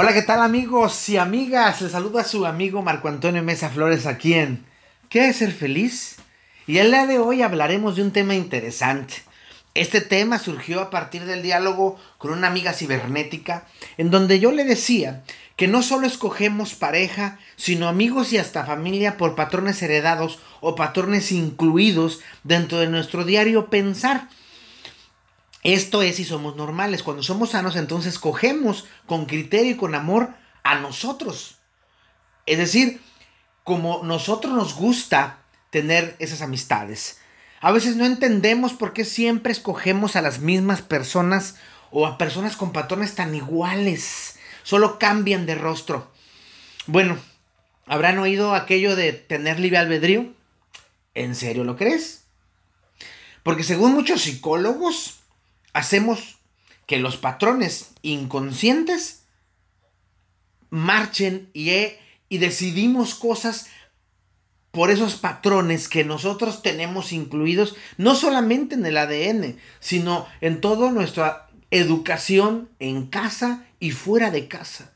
Hola, 0.00 0.12
¿qué 0.12 0.22
tal 0.22 0.42
amigos 0.42 1.08
y 1.08 1.16
amigas? 1.16 1.82
Les 1.82 1.90
saluda 1.90 2.22
su 2.22 2.46
amigo 2.46 2.82
Marco 2.82 3.08
Antonio 3.08 3.42
Mesa 3.42 3.68
Flores 3.68 4.06
aquí 4.06 4.34
en 4.34 4.64
¿Qué 5.08 5.28
es 5.28 5.38
ser 5.38 5.50
feliz? 5.50 6.18
Y 6.68 6.78
el 6.78 6.92
día 6.92 7.04
de 7.08 7.18
hoy 7.18 7.42
hablaremos 7.42 7.96
de 7.96 8.02
un 8.02 8.12
tema 8.12 8.36
interesante. 8.36 9.14
Este 9.74 10.00
tema 10.00 10.38
surgió 10.38 10.80
a 10.80 10.90
partir 10.90 11.24
del 11.24 11.42
diálogo 11.42 11.98
con 12.18 12.30
una 12.30 12.46
amiga 12.46 12.74
cibernética 12.74 13.66
en 13.96 14.12
donde 14.12 14.38
yo 14.38 14.52
le 14.52 14.62
decía 14.62 15.24
que 15.56 15.66
no 15.66 15.82
solo 15.82 16.06
escogemos 16.06 16.74
pareja, 16.74 17.40
sino 17.56 17.88
amigos 17.88 18.32
y 18.32 18.38
hasta 18.38 18.64
familia 18.64 19.16
por 19.16 19.34
patrones 19.34 19.82
heredados 19.82 20.38
o 20.60 20.76
patrones 20.76 21.32
incluidos 21.32 22.20
dentro 22.44 22.78
de 22.78 22.86
nuestro 22.86 23.24
diario 23.24 23.68
pensar. 23.68 24.28
Esto 25.62 26.02
es 26.02 26.16
si 26.16 26.24
somos 26.24 26.56
normales. 26.56 27.02
Cuando 27.02 27.22
somos 27.22 27.50
sanos, 27.50 27.76
entonces 27.76 28.18
cogemos 28.18 28.86
con 29.06 29.26
criterio 29.26 29.72
y 29.72 29.76
con 29.76 29.94
amor 29.94 30.30
a 30.62 30.76
nosotros. 30.78 31.56
Es 32.46 32.58
decir, 32.58 33.00
como 33.64 34.02
nosotros 34.04 34.54
nos 34.54 34.74
gusta 34.74 35.40
tener 35.70 36.16
esas 36.18 36.42
amistades. 36.42 37.18
A 37.60 37.72
veces 37.72 37.96
no 37.96 38.04
entendemos 38.04 38.72
por 38.72 38.92
qué 38.92 39.04
siempre 39.04 39.52
escogemos 39.52 40.16
a 40.16 40.22
las 40.22 40.38
mismas 40.38 40.80
personas 40.80 41.56
o 41.90 42.06
a 42.06 42.18
personas 42.18 42.56
con 42.56 42.72
patrones 42.72 43.14
tan 43.14 43.34
iguales. 43.34 44.38
Solo 44.62 44.98
cambian 44.98 45.44
de 45.44 45.56
rostro. 45.56 46.10
Bueno, 46.86 47.18
¿habrán 47.86 48.18
oído 48.18 48.54
aquello 48.54 48.94
de 48.96 49.12
tener 49.12 49.58
libre 49.58 49.78
albedrío? 49.78 50.32
¿En 51.14 51.34
serio 51.34 51.64
lo 51.64 51.76
crees? 51.76 52.24
Porque 53.42 53.64
según 53.64 53.92
muchos 53.92 54.22
psicólogos, 54.22 55.17
hacemos 55.72 56.38
que 56.86 56.98
los 56.98 57.16
patrones 57.16 57.90
inconscientes 58.02 59.24
marchen 60.70 61.50
y, 61.52 61.70
y 62.28 62.38
decidimos 62.38 63.14
cosas 63.14 63.66
por 64.70 64.90
esos 64.90 65.16
patrones 65.16 65.88
que 65.88 66.04
nosotros 66.04 66.62
tenemos 66.62 67.12
incluidos 67.12 67.76
no 67.96 68.14
solamente 68.14 68.74
en 68.74 68.86
el 68.86 68.96
ADN, 68.96 69.58
sino 69.80 70.26
en 70.40 70.60
toda 70.60 70.92
nuestra 70.92 71.48
educación 71.70 72.68
en 72.78 73.06
casa 73.06 73.64
y 73.80 73.90
fuera 73.90 74.30
de 74.30 74.48
casa. 74.48 74.92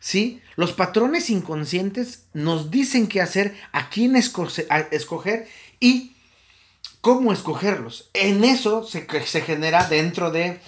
¿Sí? 0.00 0.40
Los 0.54 0.72
patrones 0.72 1.28
inconscientes 1.28 2.26
nos 2.32 2.70
dicen 2.70 3.08
qué 3.08 3.20
hacer, 3.20 3.56
a 3.72 3.90
quién 3.90 4.14
escoger 4.14 5.48
y 5.80 6.12
cómo 7.08 7.32
escogerlos. 7.32 8.10
En 8.12 8.44
eso 8.44 8.84
se, 8.84 9.06
se 9.24 9.40
genera 9.40 9.88
dentro, 9.88 10.30
de, 10.30 10.60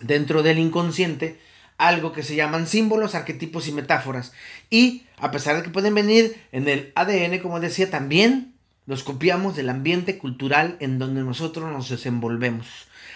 dentro 0.00 0.44
del 0.44 0.60
inconsciente 0.60 1.40
algo 1.76 2.12
que 2.12 2.22
se 2.22 2.36
llaman 2.36 2.68
símbolos, 2.68 3.16
arquetipos 3.16 3.66
y 3.66 3.72
metáforas. 3.72 4.30
Y 4.70 5.08
a 5.18 5.32
pesar 5.32 5.56
de 5.56 5.64
que 5.64 5.70
pueden 5.70 5.96
venir 5.96 6.40
en 6.52 6.68
el 6.68 6.92
ADN, 6.94 7.40
como 7.40 7.58
decía, 7.58 7.90
también 7.90 8.54
los 8.86 9.02
copiamos 9.02 9.56
del 9.56 9.70
ambiente 9.70 10.18
cultural 10.18 10.76
en 10.78 11.00
donde 11.00 11.22
nosotros 11.22 11.68
nos 11.72 11.88
desenvolvemos. 11.88 12.68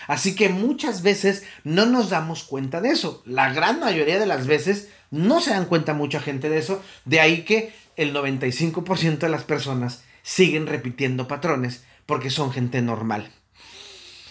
Así 0.08 0.34
que 0.34 0.48
muchas 0.48 1.02
veces 1.02 1.44
no 1.62 1.86
nos 1.86 2.10
damos 2.10 2.42
cuenta 2.42 2.80
de 2.80 2.88
eso. 2.88 3.22
La 3.26 3.52
gran 3.52 3.78
mayoría 3.78 4.18
de 4.18 4.26
las 4.26 4.48
veces 4.48 4.88
no 5.12 5.40
se 5.40 5.50
dan 5.50 5.66
cuenta 5.66 5.94
mucha 5.94 6.18
gente 6.18 6.48
de 6.48 6.58
eso. 6.58 6.82
De 7.04 7.20
ahí 7.20 7.42
que 7.42 7.72
el 7.94 8.12
95% 8.12 9.18
de 9.18 9.28
las 9.28 9.44
personas 9.44 10.02
siguen 10.24 10.66
repitiendo 10.66 11.28
patrones 11.28 11.84
porque 12.06 12.30
son 12.30 12.52
gente 12.52 12.80
normal. 12.82 13.30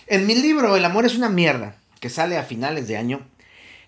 En 0.08 0.26
mi 0.28 0.36
libro 0.36 0.76
El 0.76 0.86
amor 0.86 1.06
es 1.06 1.16
una 1.16 1.30
mierda, 1.30 1.78
que 2.00 2.10
sale 2.10 2.38
a 2.38 2.44
finales 2.44 2.88
de 2.88 2.98
año, 2.98 3.28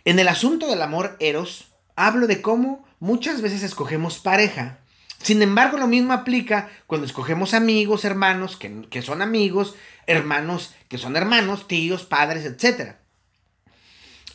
en 0.05 0.19
el 0.19 0.27
asunto 0.27 0.67
del 0.67 0.81
amor 0.81 1.17
eros, 1.19 1.67
hablo 1.95 2.27
de 2.27 2.41
cómo 2.41 2.85
muchas 2.99 3.41
veces 3.41 3.63
escogemos 3.63 4.19
pareja. 4.19 4.79
Sin 5.21 5.41
embargo, 5.41 5.77
lo 5.77 5.87
mismo 5.87 6.13
aplica 6.13 6.69
cuando 6.85 7.05
escogemos 7.05 7.53
amigos, 7.53 8.05
hermanos 8.05 8.55
que, 8.55 8.87
que 8.89 9.01
son 9.01 9.21
amigos, 9.21 9.75
hermanos 10.05 10.73
que 10.87 10.97
son 10.97 11.15
hermanos, 11.15 11.67
tíos, 11.67 12.05
padres, 12.05 12.45
etc. 12.45 12.95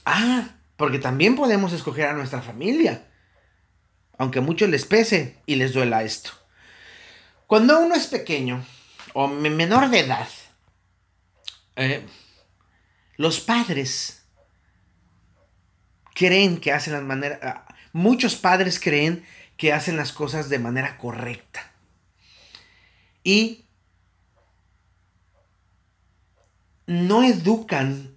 Ah, 0.05 0.57
porque 0.77 0.99
también 0.99 1.37
podemos 1.37 1.73
escoger 1.73 2.07
a 2.07 2.13
nuestra 2.13 2.43
familia. 2.43 3.07
Aunque 4.19 4.41
a 4.41 4.43
muchos 4.43 4.69
les 4.69 4.85
pese 4.85 5.39
y 5.47 5.57
les 5.57 5.73
duela 5.73 6.03
esto. 6.03 6.33
Cuando 7.47 7.81
uno 7.81 7.95
es 7.95 8.07
pequeño, 8.07 8.65
o 9.15 9.29
menor 9.29 9.91
de 9.91 10.01
edad, 10.01 10.29
eh, 11.77 12.07
los 13.17 13.41
padres 13.41 14.25
creen 16.15 16.59
que 16.59 16.73
hacen 16.73 16.93
las 16.93 17.03
maneras, 17.03 17.39
ah, 17.43 17.67
muchos 17.93 18.37
padres 18.37 18.81
creen 18.81 19.25
que 19.57 19.73
hacen 19.73 19.97
las 19.97 20.13
cosas 20.13 20.49
de 20.49 20.59
manera 20.59 20.99
correcta. 20.99 21.73
Y 23.25 23.65
no 26.87 27.23
educan 27.23 28.17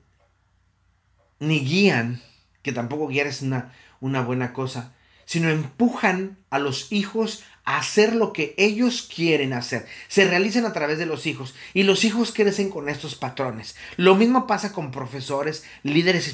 ni 1.39 1.59
guían, 1.59 2.21
que 2.61 2.71
tampoco 2.71 3.07
guiar 3.07 3.27
es 3.27 3.41
una, 3.41 3.73
una 3.99 4.21
buena 4.21 4.53
cosa, 4.53 4.93
sino 5.25 5.49
empujan 5.49 6.37
a 6.49 6.59
los 6.59 6.91
hijos 6.91 7.43
a 7.65 7.77
hacer 7.77 8.15
lo 8.15 8.31
que 8.31 8.53
ellos 8.57 9.09
quieren 9.13 9.53
hacer. 9.53 9.85
Se 10.07 10.25
realizan 10.25 10.65
a 10.65 10.73
través 10.73 10.97
de 10.97 11.05
los 11.05 11.25
hijos 11.25 11.55
y 11.73 11.83
los 11.83 12.05
hijos 12.05 12.31
crecen 12.31 12.69
con 12.69 12.87
estos 12.89 13.15
patrones. 13.15 13.75
Lo 13.97 14.15
mismo 14.15 14.47
pasa 14.47 14.71
con 14.71 14.91
profesores, 14.91 15.63
líderes 15.83 16.27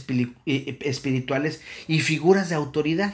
espirituales 0.45 1.61
y 1.87 1.99
figuras 2.01 2.49
de 2.49 2.55
autoridad. 2.55 3.13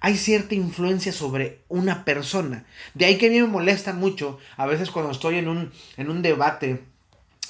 Hay 0.00 0.16
cierta 0.16 0.54
influencia 0.54 1.12
sobre 1.12 1.60
una 1.68 2.04
persona. 2.06 2.64
De 2.94 3.04
ahí 3.04 3.18
que 3.18 3.26
a 3.26 3.30
mí 3.30 3.40
me 3.40 3.46
molesta 3.46 3.92
mucho 3.92 4.38
a 4.56 4.66
veces 4.66 4.90
cuando 4.90 5.12
estoy 5.12 5.36
en 5.36 5.48
un, 5.48 5.70
en 5.98 6.10
un 6.10 6.22
debate 6.22 6.80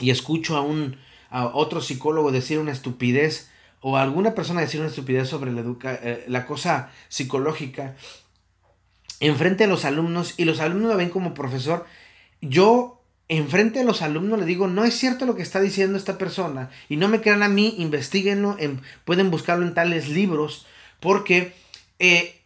y 0.01 0.11
escucho 0.11 0.57
a 0.57 0.63
un 0.63 0.97
a 1.31 1.47
otro 1.47 1.81
psicólogo 1.81 2.33
decir 2.33 2.59
una 2.59 2.73
estupidez 2.73 3.51
o 3.81 3.97
alguna 3.97 4.35
persona 4.35 4.61
decir 4.61 4.81
una 4.81 4.91
estupidez 4.91 5.29
sobre 5.29 5.53
la, 5.53 5.63
eh, 5.85 6.25
la 6.27 6.45
cosa 6.45 6.91
psicológica 7.09 7.97
enfrente 9.21 9.65
de 9.65 9.71
los 9.71 9.85
alumnos 9.85 10.35
y 10.37 10.45
los 10.45 10.61
alumnos 10.61 10.91
lo 10.91 10.97
ven 10.97 11.11
como 11.11 11.35
profesor, 11.35 11.87
yo 12.41 13.01
enfrente 13.29 13.79
de 13.79 13.85
los 13.85 14.03
alumnos 14.03 14.41
le 14.41 14.47
digo, 14.47 14.67
no 14.67 14.85
es 14.85 14.99
cierto 14.99 15.25
lo 15.25 15.37
que 15.37 15.43
está 15.43 15.61
diciendo 15.61 15.97
esta 15.97 16.19
persona 16.19 16.71
y 16.89 16.97
no 16.97 17.07
me 17.07 17.21
crean 17.21 17.45
a 17.45 17.49
mí, 17.49 17.77
investiguenlo, 17.79 18.57
pueden 19.05 19.31
buscarlo 19.31 19.65
en 19.65 19.75
tales 19.75 20.09
libros, 20.09 20.67
porque 20.99 21.53
eh, 22.01 22.41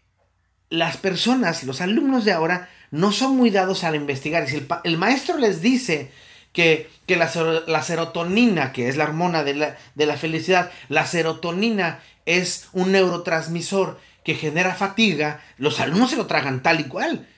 las 0.68 0.96
personas, 0.96 1.64
los 1.64 1.80
alumnos 1.80 2.24
de 2.24 2.32
ahora, 2.32 2.68
no 2.90 3.12
son 3.12 3.36
muy 3.36 3.50
dados 3.50 3.82
al 3.82 3.94
investigar. 3.94 4.48
Si 4.48 4.66
el, 4.84 4.98
maestro 4.98 5.38
les 5.38 5.62
dice 5.62 6.10
que, 6.52 6.90
la, 7.08 7.30
la, 7.66 7.82
serotonina, 7.82 8.72
que 8.72 8.88
es 8.88 8.96
la 8.96 9.04
hormona 9.04 9.42
de 9.42 9.54
la, 9.54 9.76
de 9.94 10.06
la 10.06 10.16
felicidad, 10.16 10.70
la 10.88 11.06
serotonina 11.06 12.00
es 12.26 12.68
un 12.72 12.92
neurotransmisor 12.92 13.98
que 14.24 14.34
genera 14.34 14.74
fatiga, 14.74 15.40
los 15.58 15.80
alumnos 15.80 16.10
se 16.10 16.16
lo 16.16 16.26
tragan 16.26 16.62
tal 16.62 16.80
y 16.80 16.84
cual. 16.84 17.28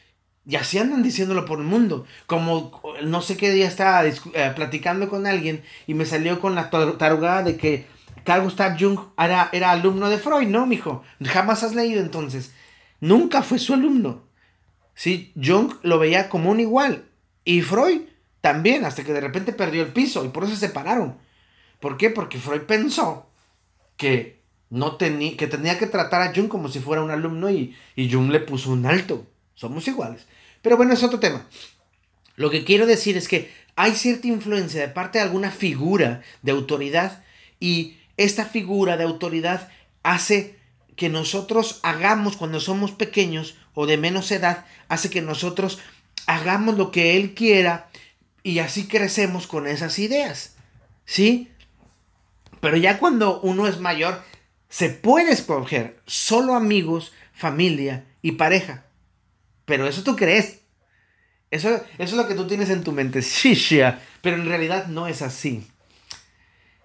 Y 0.49 0.55
así 0.55 0.79
andan 0.79 1.03
diciéndolo 1.03 1.45
por 1.45 1.59
el 1.59 1.65
mundo. 1.65 2.07
Como 2.27 2.81
no 3.03 3.21
sé 3.21 3.37
qué 3.37 3.51
día 3.51 3.67
estaba 3.67 4.07
eh, 4.07 4.15
platicando 4.55 5.09
con 5.09 5.27
alguien 5.27 5.65
y 5.89 5.95
me 5.95 6.07
salió 6.07 6.41
con 6.41 6.55
la 6.55 6.71
tarugada 6.71 7.43
de 7.43 7.57
que 7.57 7.87
Carl 8.25 8.45
Gustav 8.45 8.79
Jung 8.79 8.99
era, 9.19 9.51
era 9.53 9.73
alumno 9.73 10.09
de 10.09 10.19
Freud. 10.19 10.47
No, 10.47 10.65
mijo. 10.67 11.03
Jamás 11.23 11.65
has 11.65 11.75
leído 11.75 12.01
entonces. 12.01 12.53
Nunca 13.01 13.43
fue 13.43 13.59
su 13.59 13.75
alumno. 13.75 14.23
Sí, 14.95 15.33
Jung 15.43 15.75
lo 15.83 15.99
veía 15.99 16.29
como 16.29 16.51
un 16.51 16.61
igual. 16.61 17.07
Y 17.45 17.63
Freud 17.63 18.03
también, 18.41 18.85
hasta 18.85 19.03
que 19.03 19.13
de 19.13 19.21
repente 19.21 19.53
perdió 19.53 19.83
el 19.83 19.93
piso 19.93 20.25
y 20.25 20.29
por 20.29 20.45
eso 20.45 20.55
se 20.55 20.69
separaron. 20.69 21.19
¿Por 21.81 21.97
qué? 21.97 22.11
Porque 22.11 22.39
Freud 22.39 22.63
pensó 22.63 23.29
que 23.97 24.36
no 24.71 24.97
tenía, 24.97 25.37
que 25.37 25.47
tenía 25.47 25.78
que 25.78 25.87
tratar 25.87 26.22
a 26.22 26.34
Jung 26.34 26.49
como 26.49 26.69
si 26.69 26.81
fuera 26.81 27.03
un 27.03 27.10
alumno 27.10 27.51
y, 27.51 27.77
y 27.95 28.10
Jung 28.10 28.30
le 28.30 28.41
puso 28.41 28.71
un 28.71 28.86
alto. 28.86 29.27
Somos 29.54 29.86
iguales. 29.89 30.27
Pero 30.63 30.77
bueno, 30.77 30.92
es 30.92 31.03
otro 31.03 31.21
tema. 31.21 31.47
Lo 32.36 32.51
que 32.51 32.65
quiero 32.65 32.86
decir 32.86 33.16
es 33.16 33.28
que 33.28 33.51
hay 33.77 33.92
cierta 33.92 34.27
influencia 34.27 34.80
de 34.80 34.89
parte 34.89 35.18
de 35.18 35.24
alguna 35.24 35.51
figura 35.51 36.22
de 36.42 36.53
autoridad 36.53 37.22
y 37.60 37.97
esta 38.16 38.45
figura 38.45 38.97
de 38.97 39.04
autoridad 39.04 39.68
hace 40.03 40.59
que 40.97 41.09
nosotros 41.09 41.80
hagamos 41.83 42.36
cuando 42.36 42.59
somos 42.60 42.92
pequeños 42.92 43.57
o 43.74 43.86
de 43.86 43.98
menos 43.98 44.30
edad, 44.33 44.65
hace 44.89 45.10
que 45.10 45.21
nosotros 45.21 45.78
hagamos 46.27 46.77
lo 46.77 46.91
que 46.91 47.16
él 47.16 47.34
quiera 47.34 47.89
y 48.42 48.60
así 48.60 48.86
crecemos 48.89 49.47
con 49.47 49.66
esas 49.66 49.98
ideas. 49.98 50.57
¿Sí? 51.04 51.51
Pero 52.60 52.77
ya 52.78 52.98
cuando 52.98 53.41
uno 53.41 53.66
es 53.66 53.78
mayor, 53.78 54.22
se 54.68 54.91
puede 54.91 55.33
escoger 55.33 56.01
solo 56.07 56.54
amigos, 56.54 57.13
familia 57.33 58.04
y 58.22 58.33
pareja. 58.33 58.84
Pero 59.65 59.86
eso 59.86 60.03
tú 60.03 60.16
crees. 60.16 60.60
Eso, 61.51 61.68
eso 61.74 61.83
es 61.98 62.13
lo 62.13 62.27
que 62.27 62.34
tú 62.34 62.47
tienes 62.47 62.71
en 62.71 62.84
tu 62.84 62.92
mente. 62.92 63.22
Sí, 63.22 63.54
Shia. 63.54 64.01
Pero 64.22 64.36
en 64.36 64.47
realidad 64.47 64.86
no 64.86 65.07
es 65.09 65.22
así. 65.22 65.66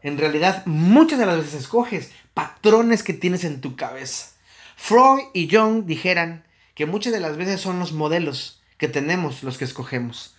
En 0.04 0.18
realidad 0.18 0.63
muchas 0.66 1.19
de 1.19 1.25
las 1.25 1.38
veces 1.38 1.56
escoges 1.56 2.12
patrones 2.33 3.04
que 3.04 3.13
tienes 3.13 3.44
en 3.44 3.62
tu 3.62 3.75
cabeza. 3.75 4.31
Freud 4.75 5.22
y 5.34 5.48
Jung 5.50 5.86
dijeran 5.86 6.44
que 6.74 6.86
muchas 6.86 7.13
de 7.13 7.19
las 7.19 7.38
veces 7.38 7.62
son 7.62 7.80
los 7.80 7.92
modelos 7.92 8.62
que 8.77 8.88
tenemos 8.88 9.44
los 9.44 9.60
que 9.60 9.66
escogemos. 9.66 10.36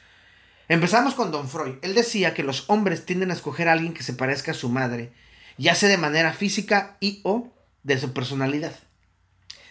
Empezamos 0.69 1.15
con 1.15 1.31
Don 1.31 1.49
Freud. 1.49 1.77
Él 1.83 1.95
decía 1.95 2.35
que 2.35 2.43
los 2.43 2.65
hombres 2.69 3.05
tienden 3.05 3.31
a 3.31 3.35
escoger 3.35 3.69
a 3.69 3.73
alguien 3.73 3.95
que 3.95 4.03
se 4.03 4.15
parezca 4.15 4.53
a 4.53 4.55
su 4.55 4.69
madre, 4.69 5.13
ya 5.59 5.75
sea 5.75 5.89
de 5.89 5.99
manera 5.99 6.33
física 6.33 6.97
y 7.01 7.21
o 7.25 7.51
de 7.83 7.99
su 7.99 8.13
personalidad. 8.13 8.75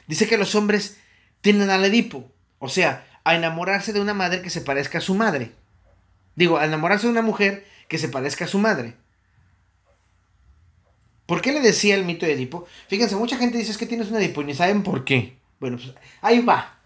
Dice 0.07 0.27
que 0.27 0.37
los 0.37 0.55
hombres 0.55 0.97
tienden 1.41 1.69
al 1.69 1.85
Edipo, 1.85 2.31
o 2.59 2.69
sea, 2.69 3.07
a 3.23 3.35
enamorarse 3.35 3.93
de 3.93 4.01
una 4.01 4.13
madre 4.13 4.41
que 4.41 4.49
se 4.49 4.61
parezca 4.61 4.97
a 4.97 5.01
su 5.01 5.15
madre. 5.15 5.51
Digo, 6.35 6.57
a 6.57 6.65
enamorarse 6.65 7.07
de 7.07 7.11
una 7.11 7.21
mujer 7.21 7.65
que 7.87 7.97
se 7.97 8.09
parezca 8.09 8.45
a 8.45 8.47
su 8.47 8.59
madre. 8.59 8.95
¿Por 11.25 11.41
qué 11.41 11.51
le 11.51 11.61
decía 11.61 11.95
el 11.95 12.03
mito 12.03 12.25
de 12.25 12.33
Edipo? 12.33 12.67
Fíjense, 12.87 13.15
mucha 13.15 13.37
gente 13.37 13.57
dice 13.57 13.77
que 13.77 13.85
tienes 13.85 14.09
un 14.09 14.17
Edipo 14.17 14.41
y 14.41 14.45
ni 14.45 14.53
saben 14.53 14.83
por 14.83 15.05
qué. 15.05 15.37
Bueno, 15.59 15.77
pues 15.77 15.93
ahí 16.21 16.39
va. 16.39 16.77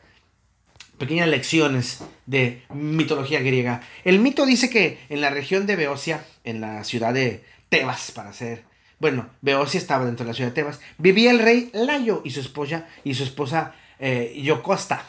Pequeñas 0.98 1.28
lecciones 1.28 2.02
de 2.26 2.64
mitología 2.74 3.40
griega. 3.40 3.82
El 4.04 4.20
mito 4.20 4.46
dice 4.46 4.70
que 4.70 5.00
en 5.10 5.22
la 5.22 5.30
región 5.30 5.66
de 5.66 5.76
Beocia, 5.76 6.24
en 6.44 6.62
la 6.62 6.84
ciudad 6.84 7.14
de 7.14 7.44
Tebas, 7.70 8.12
para 8.12 8.34
ser. 8.34 8.64
Bueno, 9.00 9.30
Beocia 9.42 9.78
estaba 9.78 10.06
dentro 10.06 10.26
de 10.26 10.32
la 10.32 10.36
ciudad 10.36 10.50
de 10.50 10.56
Tebas. 10.56 10.80
Vivía 10.98 11.32
el 11.32 11.40
rey 11.40 11.70
Layo 11.74 12.22
y 12.24 12.32
su 12.32 12.40
esposa, 12.40 12.88
y 13.04 13.14
su 13.14 13.24
esposa 13.24 13.76
eh, 14.00 14.40
Yocosta. 14.42 15.04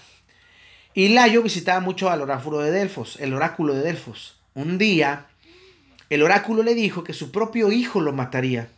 Y 0.94 1.10
Layo 1.10 1.42
visitaba 1.42 1.80
mucho 1.80 2.10
al 2.10 2.22
oráculo 2.22 2.58
de 2.60 2.70
Delfos, 2.70 3.16
el 3.20 3.34
oráculo 3.34 3.74
de 3.74 3.82
Delfos. 3.82 4.40
Un 4.54 4.78
día, 4.78 5.26
el 6.08 6.22
oráculo 6.22 6.62
le 6.62 6.74
dijo 6.74 7.04
que 7.04 7.12
su 7.12 7.30
propio 7.30 7.70
hijo 7.70 8.00
lo 8.00 8.12
mataría. 8.12 8.68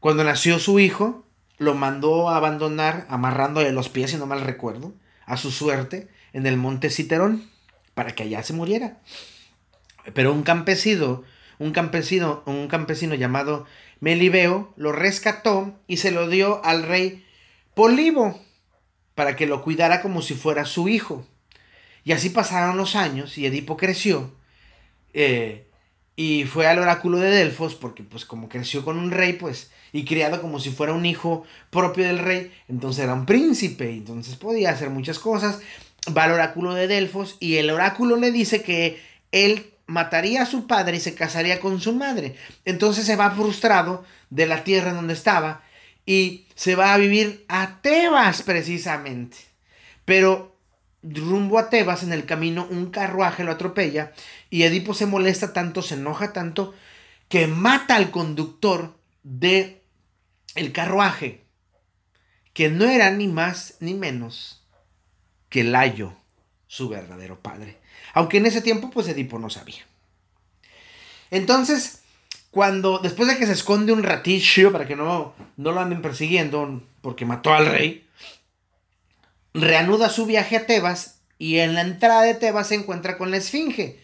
Cuando 0.00 0.22
nació 0.22 0.58
su 0.60 0.78
hijo, 0.78 1.24
lo 1.58 1.74
mandó 1.74 2.30
a 2.30 2.36
abandonar, 2.36 3.06
amarrándole 3.10 3.72
los 3.72 3.88
pies, 3.88 4.12
si 4.12 4.16
no 4.16 4.26
mal 4.26 4.42
recuerdo, 4.42 4.94
a 5.26 5.36
su 5.36 5.50
suerte, 5.50 6.08
en 6.32 6.46
el 6.46 6.56
monte 6.56 6.90
Citerón, 6.90 7.50
para 7.94 8.12
que 8.12 8.22
allá 8.22 8.42
se 8.44 8.52
muriera. 8.52 8.98
Pero 10.14 10.32
un 10.32 10.44
campesino, 10.44 11.24
un 11.58 11.72
campesino, 11.72 12.42
un 12.46 12.68
campesino 12.68 13.14
llamado 13.14 13.66
Melibeo 14.00 14.72
lo 14.76 14.92
rescató 14.92 15.74
y 15.86 15.98
se 15.98 16.10
lo 16.10 16.28
dio 16.28 16.64
al 16.64 16.84
rey 16.84 17.24
Polibo 17.74 18.40
para 19.14 19.36
que 19.36 19.46
lo 19.46 19.62
cuidara 19.62 20.00
como 20.00 20.22
si 20.22 20.34
fuera 20.34 20.64
su 20.64 20.88
hijo. 20.88 21.26
Y 22.04 22.12
así 22.12 22.30
pasaron 22.30 22.76
los 22.76 22.96
años 22.96 23.36
y 23.36 23.46
Edipo 23.46 23.76
creció. 23.76 24.32
Eh, 25.12 25.66
y 26.16 26.44
fue 26.46 26.66
al 26.66 26.78
oráculo 26.78 27.18
de 27.18 27.30
Delfos, 27.30 27.74
porque 27.74 28.02
pues 28.02 28.24
como 28.24 28.48
creció 28.48 28.84
con 28.84 28.98
un 28.98 29.12
rey, 29.12 29.34
pues, 29.34 29.70
y 29.92 30.04
criado 30.04 30.40
como 30.40 30.58
si 30.58 30.70
fuera 30.70 30.92
un 30.92 31.06
hijo 31.06 31.44
propio 31.70 32.04
del 32.04 32.18
rey, 32.18 32.52
entonces 32.66 33.04
era 33.04 33.14
un 33.14 33.24
príncipe, 33.24 33.90
entonces 33.90 34.34
podía 34.34 34.70
hacer 34.70 34.90
muchas 34.90 35.18
cosas. 35.18 35.60
Va 36.16 36.24
al 36.24 36.32
oráculo 36.32 36.74
de 36.74 36.88
Delfos 36.88 37.36
y 37.38 37.56
el 37.56 37.70
oráculo 37.70 38.16
le 38.16 38.32
dice 38.32 38.62
que 38.62 39.00
él 39.30 39.72
mataría 39.88 40.42
a 40.42 40.46
su 40.46 40.68
padre 40.68 40.98
y 40.98 41.00
se 41.00 41.14
casaría 41.14 41.58
con 41.58 41.80
su 41.80 41.94
madre. 41.94 42.36
Entonces 42.64 43.04
se 43.04 43.16
va 43.16 43.32
frustrado 43.32 44.04
de 44.30 44.46
la 44.46 44.62
tierra 44.62 44.92
donde 44.92 45.14
estaba 45.14 45.62
y 46.06 46.46
se 46.54 46.76
va 46.76 46.94
a 46.94 46.98
vivir 46.98 47.44
a 47.48 47.80
Tebas 47.82 48.42
precisamente. 48.42 49.38
Pero 50.04 50.56
rumbo 51.02 51.58
a 51.58 51.70
Tebas 51.70 52.02
en 52.02 52.12
el 52.12 52.26
camino 52.26 52.68
un 52.70 52.90
carruaje 52.90 53.44
lo 53.44 53.52
atropella 53.52 54.12
y 54.50 54.62
Edipo 54.62 54.94
se 54.94 55.06
molesta 55.06 55.52
tanto, 55.52 55.82
se 55.82 55.94
enoja 55.94 56.32
tanto, 56.32 56.74
que 57.28 57.46
mata 57.46 57.96
al 57.96 58.10
conductor 58.10 58.94
de 59.22 59.82
el 60.54 60.72
carruaje, 60.72 61.44
que 62.52 62.68
no 62.68 62.84
era 62.84 63.10
ni 63.10 63.28
más 63.28 63.76
ni 63.80 63.94
menos 63.94 64.66
que 65.48 65.64
Layo, 65.64 66.14
su 66.68 66.88
verdadero 66.88 67.40
padre. 67.40 67.78
Aunque 68.14 68.36
en 68.36 68.46
ese 68.46 68.60
tiempo, 68.60 68.90
pues 68.90 69.08
Edipo 69.08 69.40
no 69.40 69.50
sabía. 69.50 69.84
Entonces, 71.32 72.02
cuando, 72.52 73.00
después 73.00 73.28
de 73.28 73.36
que 73.36 73.46
se 73.46 73.52
esconde 73.52 73.92
un 73.92 74.04
ratillo 74.04 74.70
para 74.70 74.86
que 74.86 74.94
no, 74.94 75.34
no 75.56 75.72
lo 75.72 75.80
anden 75.80 76.00
persiguiendo, 76.00 76.80
porque 77.00 77.26
mató 77.26 77.52
al 77.52 77.66
rey, 77.66 78.06
reanuda 79.52 80.08
su 80.08 80.26
viaje 80.26 80.56
a 80.56 80.66
Tebas 80.66 81.18
y 81.36 81.58
en 81.58 81.74
la 81.74 81.80
entrada 81.80 82.22
de 82.22 82.34
Tebas 82.34 82.68
se 82.68 82.76
encuentra 82.76 83.18
con 83.18 83.32
la 83.32 83.38
Esfinge 83.38 83.98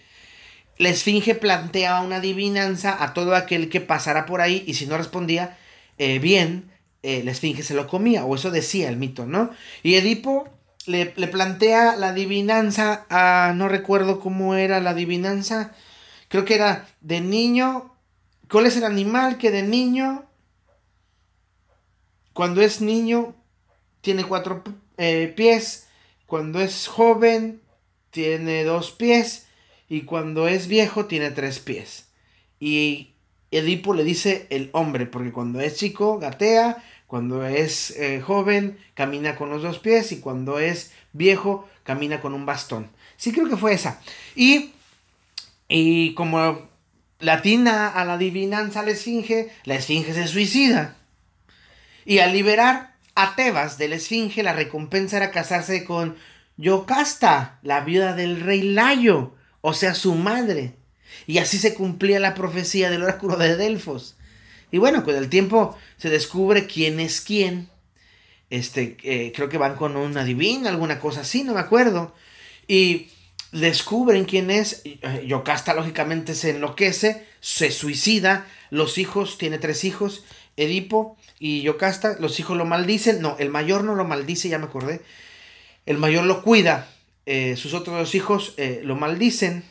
la 0.78 0.88
esfinge 0.88 1.34
planteaba 1.34 2.00
una 2.00 2.16
adivinanza 2.16 3.02
a 3.02 3.14
todo 3.14 3.34
aquel 3.34 3.68
que 3.68 3.80
pasara 3.80 4.26
por 4.26 4.40
ahí 4.40 4.64
y 4.66 4.74
si 4.74 4.86
no 4.86 4.96
respondía 4.96 5.56
eh, 5.98 6.18
bien, 6.18 6.70
eh, 7.02 7.22
la 7.24 7.30
esfinge 7.30 7.62
se 7.62 7.74
lo 7.74 7.86
comía, 7.86 8.24
o 8.24 8.34
eso 8.34 8.50
decía 8.50 8.88
el 8.88 8.96
mito, 8.96 9.26
¿no? 9.26 9.50
Y 9.82 9.94
Edipo 9.94 10.48
le, 10.86 11.06
plantea 11.06 11.96
la 11.96 12.08
adivinanza 12.08 13.06
a, 13.08 13.52
no 13.54 13.68
recuerdo 13.68 14.20
cómo 14.20 14.54
era 14.54 14.80
la 14.80 14.90
adivinanza, 14.90 15.72
creo 16.28 16.44
que 16.44 16.54
era 16.54 16.86
de 17.00 17.20
niño, 17.20 17.94
¿cuál 18.50 18.66
es 18.66 18.76
el 18.76 18.84
animal 18.84 19.38
que 19.38 19.50
de 19.50 19.62
niño, 19.62 20.24
cuando 22.32 22.62
es 22.62 22.80
niño, 22.80 23.34
tiene 24.00 24.24
cuatro 24.24 24.62
eh, 24.96 25.32
pies, 25.34 25.88
cuando 26.26 26.60
es 26.60 26.88
joven, 26.88 27.62
tiene 28.10 28.64
dos 28.64 28.90
pies, 28.90 29.46
y 29.88 30.02
cuando 30.02 30.48
es 30.48 30.66
viejo 30.66 31.06
tiene 31.06 31.30
tres 31.30 31.58
pies. 31.58 32.08
Y 32.58 33.14
Edipo 33.50 33.94
le 33.94 34.02
dice 34.02 34.46
el 34.50 34.70
hombre, 34.72 35.06
porque 35.06 35.32
cuando 35.32 35.60
es 35.60 35.76
chico 35.76 36.18
gatea, 36.18 36.82
cuando 37.14 37.46
es 37.46 37.92
eh, 37.92 38.20
joven 38.20 38.76
camina 38.94 39.36
con 39.36 39.48
los 39.48 39.62
dos 39.62 39.78
pies 39.78 40.10
y 40.10 40.18
cuando 40.18 40.58
es 40.58 40.90
viejo 41.12 41.68
camina 41.84 42.20
con 42.20 42.34
un 42.34 42.44
bastón. 42.44 42.90
Sí 43.16 43.30
creo 43.30 43.48
que 43.48 43.56
fue 43.56 43.72
esa. 43.72 44.00
Y, 44.34 44.72
y 45.68 46.12
como 46.14 46.68
latina 47.20 47.86
a 47.86 48.04
la 48.04 48.14
adivinanza 48.14 48.82
la 48.82 48.90
esfinge, 48.90 49.52
la 49.62 49.76
esfinge 49.76 50.12
se 50.12 50.26
suicida. 50.26 50.96
Y 52.04 52.18
al 52.18 52.32
liberar 52.32 52.96
a 53.14 53.36
Tebas 53.36 53.78
de 53.78 53.86
la 53.86 53.94
esfinge, 53.94 54.42
la 54.42 54.52
recompensa 54.52 55.18
era 55.18 55.30
casarse 55.30 55.84
con 55.84 56.16
Yocasta, 56.56 57.60
la 57.62 57.82
viuda 57.82 58.14
del 58.14 58.40
rey 58.40 58.62
Layo 58.62 59.36
o 59.60 59.72
sea, 59.72 59.94
su 59.94 60.16
madre. 60.16 60.74
Y 61.28 61.38
así 61.38 61.58
se 61.58 61.74
cumplía 61.74 62.18
la 62.18 62.34
profecía 62.34 62.90
del 62.90 63.04
oráculo 63.04 63.36
de 63.36 63.56
Delfos. 63.56 64.16
Y 64.74 64.78
bueno, 64.78 65.04
con 65.04 65.14
el 65.14 65.28
tiempo 65.28 65.78
se 65.98 66.10
descubre 66.10 66.66
quién 66.66 66.98
es 66.98 67.20
quién. 67.20 67.68
Este, 68.50 68.96
eh, 69.04 69.32
creo 69.32 69.48
que 69.48 69.56
van 69.56 69.76
con 69.76 69.96
una 69.96 70.24
divina, 70.24 70.68
alguna 70.68 70.98
cosa 70.98 71.20
así, 71.20 71.44
no 71.44 71.54
me 71.54 71.60
acuerdo. 71.60 72.12
Y 72.66 73.06
descubren 73.52 74.24
quién 74.24 74.50
es. 74.50 74.82
Eh, 74.84 75.26
Yocasta 75.28 75.74
lógicamente 75.74 76.34
se 76.34 76.50
enloquece, 76.50 77.24
se 77.38 77.70
suicida. 77.70 78.48
Los 78.70 78.98
hijos, 78.98 79.38
tiene 79.38 79.58
tres 79.58 79.84
hijos, 79.84 80.24
Edipo 80.56 81.16
y 81.38 81.62
Yocasta. 81.62 82.16
Los 82.18 82.40
hijos 82.40 82.56
lo 82.56 82.64
maldicen. 82.64 83.22
No, 83.22 83.36
el 83.38 83.50
mayor 83.50 83.84
no 83.84 83.94
lo 83.94 84.04
maldice, 84.04 84.48
ya 84.48 84.58
me 84.58 84.64
acordé. 84.64 85.02
El 85.86 85.98
mayor 85.98 86.24
lo 86.24 86.42
cuida 86.42 86.88
eh, 87.26 87.54
sus 87.56 87.74
otros 87.74 87.96
dos 87.96 88.14
hijos 88.16 88.56
lo 88.82 88.96
maldicen 88.96 89.62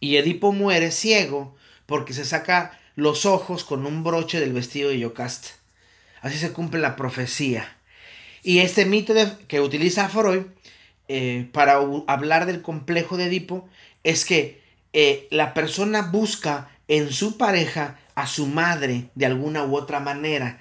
y 0.00 0.16
Edipo 0.16 0.50
muere 0.50 0.90
ciego 0.90 1.54
porque 1.86 2.12
se 2.12 2.24
saca 2.24 2.79
los 2.96 3.26
ojos 3.26 3.64
con 3.64 3.86
un 3.86 4.04
broche 4.04 4.40
del 4.40 4.52
vestido 4.52 4.90
de 4.90 4.98
Yocasta. 4.98 5.48
Así 6.22 6.38
se 6.38 6.52
cumple 6.52 6.80
la 6.80 6.96
profecía. 6.96 7.76
Y 8.42 8.58
este 8.58 8.86
mito 8.86 9.14
que 9.48 9.60
utiliza 9.60 10.08
Freud 10.08 10.44
eh, 11.08 11.48
para 11.52 11.80
hablar 12.06 12.46
del 12.46 12.62
complejo 12.62 13.16
de 13.16 13.26
Edipo 13.26 13.68
es 14.04 14.24
que 14.24 14.60
la 15.30 15.54
persona 15.54 16.02
busca 16.02 16.70
en 16.88 17.12
su 17.12 17.38
pareja 17.38 17.98
a 18.14 18.26
su 18.26 18.46
madre 18.46 19.04
de 19.14 19.26
alguna 19.26 19.64
u 19.64 19.76
otra 19.76 20.00
manera. 20.00 20.58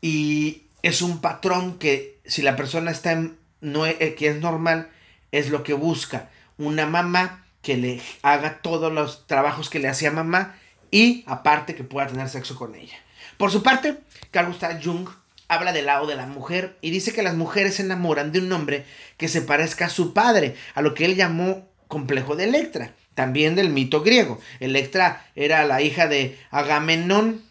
Y 0.00 0.62
es 0.82 1.00
un 1.02 1.20
patrón 1.20 1.78
que 1.78 2.18
si 2.24 2.42
la 2.42 2.56
persona 2.56 2.90
está 2.90 3.12
en, 3.12 3.38
no, 3.60 3.84
que 3.84 4.28
es 4.28 4.40
normal, 4.40 4.90
es 5.32 5.48
lo 5.48 5.62
que 5.62 5.72
busca. 5.72 6.28
Una 6.58 6.86
mamá 6.86 7.44
que 7.62 7.76
le 7.76 8.00
haga 8.22 8.60
todos 8.60 8.92
los 8.92 9.26
trabajos 9.26 9.70
que 9.70 9.78
le 9.78 9.88
hacía 9.88 10.10
mamá 10.10 10.54
y 10.94 11.24
aparte 11.26 11.74
que 11.74 11.82
pueda 11.82 12.06
tener 12.06 12.28
sexo 12.28 12.54
con 12.54 12.76
ella. 12.76 12.96
Por 13.36 13.50
su 13.50 13.64
parte, 13.64 13.96
Carl 14.30 14.46
Gustav 14.46 14.80
Jung 14.80 15.08
habla 15.48 15.72
del 15.72 15.86
lado 15.86 16.06
de 16.06 16.14
la 16.14 16.26
mujer 16.26 16.78
y 16.82 16.90
dice 16.90 17.12
que 17.12 17.24
las 17.24 17.34
mujeres 17.34 17.74
se 17.74 17.82
enamoran 17.82 18.30
de 18.30 18.38
un 18.38 18.52
hombre 18.52 18.84
que 19.16 19.26
se 19.26 19.42
parezca 19.42 19.86
a 19.86 19.90
su 19.90 20.14
padre, 20.14 20.54
a 20.72 20.82
lo 20.82 20.94
que 20.94 21.04
él 21.04 21.16
llamó 21.16 21.68
complejo 21.88 22.36
de 22.36 22.44
Electra, 22.44 22.94
también 23.16 23.56
del 23.56 23.70
mito 23.70 24.02
griego. 24.02 24.40
Electra 24.60 25.26
era 25.34 25.66
la 25.66 25.82
hija 25.82 26.06
de 26.06 26.38
Agamenón 26.52 27.42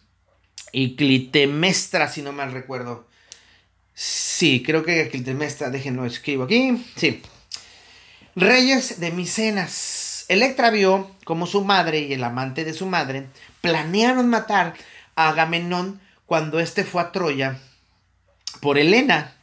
y 0.72 0.96
Clitemestra, 0.96 2.08
si 2.08 2.22
no 2.22 2.32
mal 2.32 2.54
recuerdo. 2.54 3.10
Sí, 3.94 4.64
creo 4.66 4.86
que 4.86 5.10
Clitemestra, 5.10 5.70
déjenlo 5.70 6.06
escribo 6.06 6.46
aquí. 6.46 6.82
Sí, 6.96 7.22
Reyes 8.38 9.02
de 9.02 9.12
Micenas. 9.12 10.03
Electra 10.28 10.70
vio 10.70 11.12
como 11.26 11.48
su 11.48 11.64
madre 11.64 12.00
y 12.00 12.14
el 12.14 12.24
amante 12.24 12.66
de 12.66 12.74
su 12.74 12.86
madre 12.86 13.28
planearon 13.62 14.30
matar 14.30 14.74
a 15.16 15.30
Agamenón 15.30 16.02
cuando 16.26 16.60
éste 16.60 16.84
fue 16.84 17.02
a 17.02 17.12
Troya 17.12 17.60
por 18.62 18.78
Elena, 18.78 19.36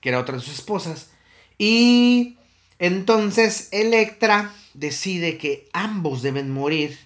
que 0.00 0.08
era 0.08 0.18
otra 0.18 0.36
de 0.36 0.42
sus 0.42 0.54
esposas. 0.54 1.10
Y 1.58 2.36
entonces 2.78 3.68
Electra 3.70 4.52
decide 4.74 5.38
que 5.38 5.68
ambos 5.72 6.22
deben 6.22 6.50
morir, 6.50 6.98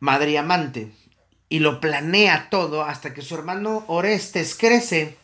madre 0.00 0.32
y 0.32 0.36
amante, 0.36 0.92
y 1.48 1.58
lo 1.58 1.80
planea 1.80 2.48
todo 2.50 2.84
hasta 2.84 3.12
que 3.12 3.22
su 3.22 3.34
hermano 3.34 3.84
Orestes 3.88 4.54
crece 4.54 5.16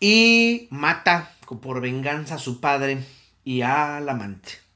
y 0.00 0.68
mata 0.70 1.34
por 1.60 1.80
venganza 1.80 2.36
a 2.36 2.38
su 2.38 2.60
padre 2.60 2.98
y 3.44 3.62
al 3.62 4.08
amante. 4.08 4.67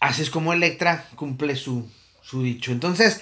Así 0.00 0.22
es 0.22 0.30
como 0.30 0.52
Electra 0.52 1.06
cumple 1.14 1.56
su, 1.56 1.88
su 2.22 2.42
dicho. 2.42 2.72
Entonces, 2.72 3.20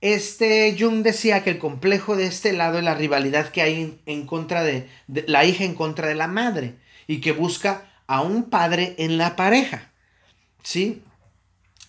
este 0.00 0.76
Jung 0.78 1.02
decía 1.02 1.42
que 1.42 1.50
el 1.50 1.58
complejo 1.58 2.16
de 2.16 2.26
este 2.26 2.52
lado 2.52 2.78
es 2.78 2.84
la 2.84 2.94
rivalidad 2.94 3.50
que 3.50 3.62
hay 3.62 4.00
en, 4.06 4.26
contra 4.26 4.62
de, 4.62 4.88
la 5.06 5.44
hija 5.44 5.64
en 5.64 5.74
contra 5.74 6.08
de 6.08 6.14
la 6.14 6.28
madre 6.28 6.76
y 7.06 7.20
que 7.20 7.32
busca 7.32 7.90
a 8.06 8.22
un 8.22 8.48
padre 8.48 8.94
en 8.98 9.18
la 9.18 9.36
pareja. 9.36 9.90
¿Sí? 10.62 11.02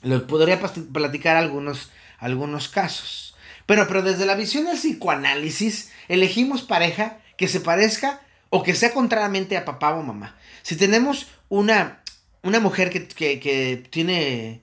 Les 0.02 0.22
podría 0.22 0.60
platicar 0.60 1.38
algunos, 1.38 1.92
algunos 2.18 2.68
casos. 2.68 3.36
Pero, 3.66 3.88
pero 3.88 4.02
desde 4.02 4.26
la 4.26 4.36
visión 4.36 4.66
del 4.66 4.78
psicoanálisis, 4.78 5.92
elegimos 6.08 6.64
pareja 6.64 7.20
que 7.38 7.48
se 7.48 7.60
parezca 7.60 8.22
o 8.50 8.64
que 8.64 8.74
sea 8.74 8.94
contrariamente 8.94 9.56
a 9.56 9.66
papá 9.66 9.94
o 9.94 10.02
mamá. 10.02 10.36
Si 10.64 10.76
tenemos 10.76 11.28
una, 11.50 11.99
una 12.44 12.60
mujer 12.60 12.90
que, 12.90 13.88
tiene 13.90 14.62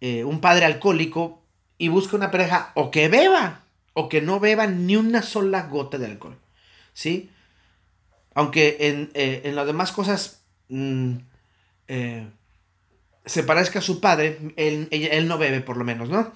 eh, 0.00 0.24
un 0.24 0.40
padre 0.40 0.64
alcohólico 0.64 1.42
y 1.76 1.88
busca 1.88 2.16
una 2.16 2.30
pareja 2.30 2.72
o 2.74 2.90
que 2.90 3.08
beba 3.08 3.64
o 3.92 4.08
que 4.08 4.20
no 4.20 4.40
beba 4.40 4.66
ni 4.66 4.96
una 4.96 5.22
sola 5.22 5.62
gota 5.62 5.98
de 5.98 6.06
alcohol. 6.06 6.36
¿Sí? 6.92 7.30
Aunque 8.34 8.76
en, 8.80 9.10
eh, 9.14 9.50
las 9.52 9.66
demás 9.66 9.92
cosas 9.92 10.42
mm, 10.68 11.14
eh, 11.88 12.28
se 13.24 13.42
parezca 13.42 13.80
a 13.80 13.82
su 13.82 14.00
padre, 14.00 14.38
él, 14.56 14.88
él, 14.90 15.28
no 15.28 15.38
bebe 15.38 15.60
por 15.60 15.76
lo 15.76 15.84
menos, 15.84 16.08
¿no? 16.08 16.32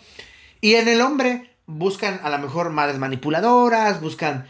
Y 0.61 0.75
en 0.75 0.89
el 0.89 1.01
hombre 1.01 1.51
buscan 1.67 2.21
a 2.23 2.31
lo 2.31 2.39
mejor 2.39 2.71
madres 2.71 2.99
manipuladoras, 2.99 4.01
buscan 4.01 4.47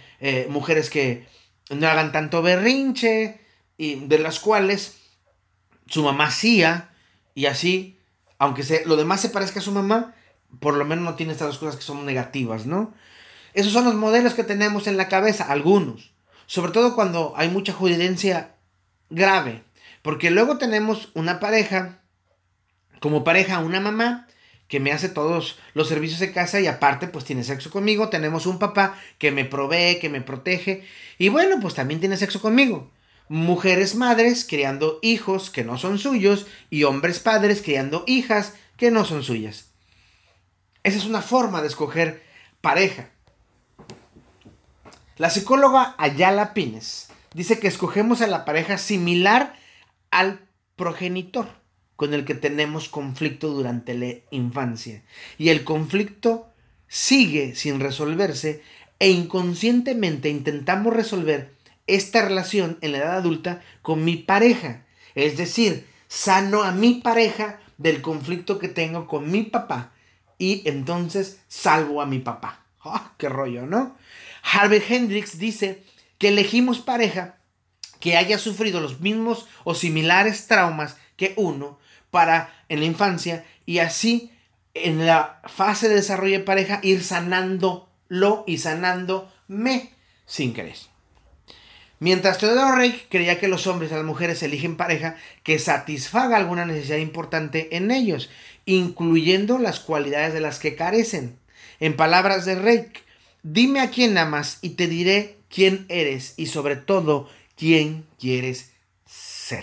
mujeres 0.49 0.89
que 0.89 1.27
no 1.71 1.89
hagan 1.89 2.13
tanto 2.13 2.43
berrinche 2.43 3.41
y 3.77 4.07
de 4.07 4.19
las 4.19 4.41
cuales 4.41 5.02
su 5.87 6.03
mamá 6.03 6.27
hacía 6.27 6.91
y 7.35 7.47
así, 7.47 7.99
aunque 8.39 8.63
se, 8.63 8.85
lo 8.87 8.97
demás 8.97 9.21
se 9.21 9.31
parezca 9.31 9.61
a 9.61 9.63
su 9.63 9.73
mamá, 9.73 10.15
por 10.61 10.75
lo 10.75 10.85
menos 10.85 11.05
no 11.05 11.15
tiene 11.15 11.33
estas 11.33 11.49
dos 11.49 11.59
cosas 11.59 11.77
que 11.77 11.83
son 11.83 12.05
negativas, 12.05 12.67
¿no? 12.67 12.93
Esos 13.55 13.73
son 13.73 13.85
los 13.85 13.95
modelos 13.95 14.35
que 14.35 14.45
tenemos 14.45 14.87
en 14.87 14.97
la 14.97 15.09
cabeza, 15.09 15.45
algunos. 15.45 16.13
Sobre 16.47 16.73
todo 16.73 16.95
cuando 16.95 17.35
hay 17.37 17.49
mucha 17.49 17.73
juridencia 17.73 18.57
grave. 19.11 19.63
Porque 20.03 20.31
luego 20.31 20.59
tenemos 20.59 21.11
una 21.15 21.39
pareja, 21.39 22.01
como 23.01 23.25
pareja 23.25 23.61
una 23.61 23.81
mamá, 23.81 24.27
que 24.69 24.81
me 24.81 24.93
hace 24.93 25.11
todos 25.11 25.59
los 25.75 25.89
servicios 25.89 26.21
de 26.21 26.33
casa 26.33 26.59
y 26.61 26.67
aparte 26.67 27.07
pues 27.07 27.27
tiene 27.27 27.45
sexo 27.45 27.71
conmigo. 27.71 28.09
Tenemos 28.09 28.47
un 28.47 28.59
papá 28.59 28.99
que 29.19 29.31
me 29.31 29.45
provee, 29.45 29.99
que 30.01 30.09
me 30.09 30.23
protege. 30.23 30.85
Y 31.19 31.29
bueno, 31.29 31.59
pues 31.61 31.75
también 31.75 32.01
tiene 32.01 32.17
sexo 32.17 32.41
conmigo 32.41 32.91
mujeres 33.33 33.95
madres 33.95 34.45
criando 34.47 34.99
hijos 35.01 35.49
que 35.49 35.65
no 35.65 35.79
son 35.79 35.99
suyos 35.99 36.47
y 36.69 36.85
hombres 36.85 37.19
padres 37.19 37.63
criando 37.63 38.05
hijas 38.07 38.53
que 38.77 38.91
no 38.91 39.07
son 39.07 39.23
suyas. 39.23 39.71
Esa 40.83 40.99
es 40.99 41.07
una 41.07 41.23
forma 41.23 41.63
de 41.63 41.69
escoger 41.69 42.23
pareja. 42.61 43.09
La 45.17 45.31
psicóloga 45.31 45.95
Ayala 45.97 46.53
Pines 46.53 47.09
dice 47.33 47.59
que 47.59 47.69
escogemos 47.69 48.21
a 48.21 48.27
la 48.27 48.45
pareja 48.45 48.77
similar 48.77 49.57
al 50.11 50.47
progenitor 50.77 51.49
con 51.97 52.13
el 52.13 52.27
que 52.27 52.35
tenemos 52.35 52.91
conflicto 52.91 53.49
durante 53.49 53.95
la 53.95 54.13
infancia. 54.31 55.05
Y 55.39 55.49
el 55.49 55.65
conflicto 55.65 56.51
sigue 56.87 57.55
sin 57.55 57.81
resolverse 57.81 58.63
e 58.99 59.09
inconscientemente 59.09 60.29
intentamos 60.29 60.93
resolver 60.93 61.52
esta 61.87 62.23
relación 62.23 62.79
en 62.81 62.93
la 62.93 62.99
edad 62.99 63.17
adulta 63.17 63.63
con 63.83 64.05
mi 64.05 64.17
pareja. 64.17 64.85
Es 65.15 65.37
decir, 65.37 65.87
sano 66.09 66.63
a 66.63 66.73
mi 66.73 66.95
pareja 66.95 67.61
del 67.79 68.03
conflicto 68.03 68.59
que 68.59 68.69
tengo 68.69 69.07
con 69.07 69.31
mi 69.31 69.43
papá 69.43 69.93
y 70.39 70.63
entonces 70.69 71.41
salvo 71.49 72.03
a 72.03 72.07
mi 72.07 72.19
papá. 72.19 72.65
¡Ah, 72.85 73.13
¡Qué 73.17 73.29
rollo, 73.29 73.67
¿no? 73.67 73.97
Harvey 74.43 74.83
Hendrix 74.87 75.39
dice 75.39 75.85
que 76.19 76.29
elegimos 76.29 76.81
pareja 76.81 77.39
que 78.01 78.17
haya 78.17 78.39
sufrido 78.39 78.81
los 78.81 79.01
mismos 79.01 79.47
o 79.65 79.75
similares 79.75 80.49
traumas 80.49 80.97
que 81.17 81.35
uno 81.37 81.79
para 82.11 82.53
en 82.69 82.81
la 82.81 82.87
infancia 82.87 83.45
y 83.65 83.79
así 83.79 84.33
en 84.75 85.07
la 85.07 85.41
fase 85.45 85.89
de 85.89 85.97
desarrollo 85.97 86.39
de 86.39 86.45
pareja 86.45 86.81
ir 86.83 87.05
sanándolo 87.05 88.45
y 88.47 88.59
sanándome 88.59 89.91
sin 90.27 90.53
querer. 90.53 90.92
Mientras 92.03 92.39
Theodore 92.39 92.75
Reich 92.75 93.07
creía 93.09 93.39
que 93.39 93.47
los 93.47 93.69
hombres 93.69 93.93
y 93.93 93.95
las 93.95 94.03
mujeres 94.03 94.43
eligen 94.43 94.77
pareja 94.77 95.15
que 95.45 95.61
satisfaga 95.61 96.37
alguna 96.37 96.65
necesidad 96.65 96.97
importante 96.97 97.77
en 97.77 97.93
ellos, 97.93 98.29
incluyendo 98.65 99.61
las 99.61 99.79
cualidades 99.79 100.35
de 100.35 100.41
las 100.41 100.59
que 100.59 100.75
carecen. 100.75 101.39
En 101.79 101.95
palabras 101.95 102.45
de 102.45 102.57
Reich, 102.57 103.05
dime 103.45 103.79
a 103.79 103.91
quién 103.91 104.19
amas 104.19 104.59
y 104.63 104.71
te 104.71 104.89
diré 104.89 105.37
quién 105.49 105.87
eres 105.89 106.35
y 106.37 106.47
sobre 106.47 106.75
todo 106.75 107.31
quién 107.57 108.05
quieres 108.19 108.73
ser. 109.07 109.63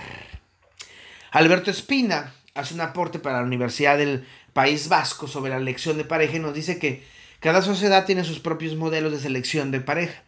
Alberto 1.32 1.72
Espina 1.72 2.34
hace 2.54 2.74
un 2.74 2.80
aporte 2.80 3.20
para 3.20 3.40
la 3.40 3.46
Universidad 3.46 3.98
del 3.98 4.26
País 4.54 4.88
Vasco 4.88 5.28
sobre 5.28 5.50
la 5.50 5.58
elección 5.58 5.98
de 5.98 6.06
pareja 6.06 6.38
y 6.38 6.40
nos 6.40 6.54
dice 6.54 6.80
que 6.80 7.04
cada 7.42 7.62
sociedad 7.62 8.06
tiene 8.06 8.24
sus 8.24 8.40
propios 8.40 8.78
modelos 8.78 9.12
de 9.12 9.20
selección 9.20 9.72
de 9.72 9.82
pareja. 9.82 10.24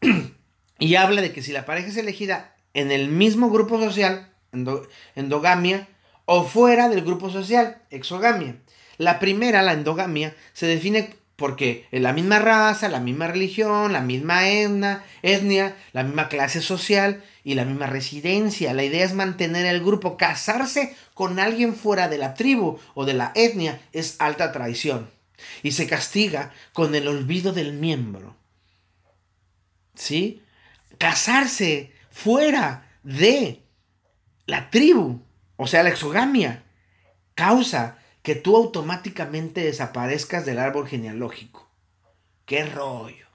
Y 0.80 0.96
habla 0.96 1.22
de 1.22 1.32
que 1.32 1.42
si 1.42 1.52
la 1.52 1.66
pareja 1.66 1.88
es 1.88 1.96
elegida 1.96 2.56
en 2.74 2.90
el 2.90 3.08
mismo 3.08 3.50
grupo 3.50 3.78
social, 3.78 4.32
endogamia, 5.14 5.86
o 6.24 6.44
fuera 6.44 6.88
del 6.88 7.02
grupo 7.02 7.30
social, 7.30 7.82
exogamia. 7.90 8.56
La 8.98 9.18
primera, 9.18 9.62
la 9.62 9.72
endogamia, 9.72 10.34
se 10.52 10.66
define 10.66 11.16
porque 11.36 11.86
es 11.90 12.02
la 12.02 12.12
misma 12.12 12.38
raza, 12.38 12.88
la 12.88 13.00
misma 13.00 13.26
religión, 13.26 13.94
la 13.94 14.02
misma 14.02 14.48
etnia, 14.48 15.02
etnia, 15.22 15.74
la 15.92 16.02
misma 16.02 16.28
clase 16.28 16.60
social 16.60 17.24
y 17.44 17.54
la 17.54 17.64
misma 17.64 17.86
residencia. 17.86 18.74
La 18.74 18.84
idea 18.84 19.04
es 19.04 19.14
mantener 19.14 19.64
el 19.64 19.82
grupo. 19.82 20.18
Casarse 20.18 20.94
con 21.14 21.38
alguien 21.38 21.74
fuera 21.74 22.08
de 22.08 22.18
la 22.18 22.34
tribu 22.34 22.78
o 22.94 23.06
de 23.06 23.14
la 23.14 23.32
etnia 23.34 23.80
es 23.92 24.16
alta 24.18 24.52
traición 24.52 25.08
y 25.62 25.72
se 25.72 25.86
castiga 25.86 26.52
con 26.72 26.94
el 26.94 27.08
olvido 27.08 27.52
del 27.52 27.72
miembro. 27.72 28.36
¿Sí? 29.94 30.42
Casarse 31.00 31.92
fuera 32.10 32.86
de 33.02 33.62
la 34.44 34.68
tribu, 34.68 35.22
o 35.56 35.66
sea, 35.66 35.82
la 35.82 35.88
exogamia, 35.88 36.62
causa 37.34 37.96
que 38.20 38.34
tú 38.34 38.54
automáticamente 38.54 39.64
desaparezcas 39.64 40.44
del 40.44 40.58
árbol 40.58 40.86
genealógico. 40.86 41.70
¡Qué 42.44 42.66
rollo! 42.66 43.26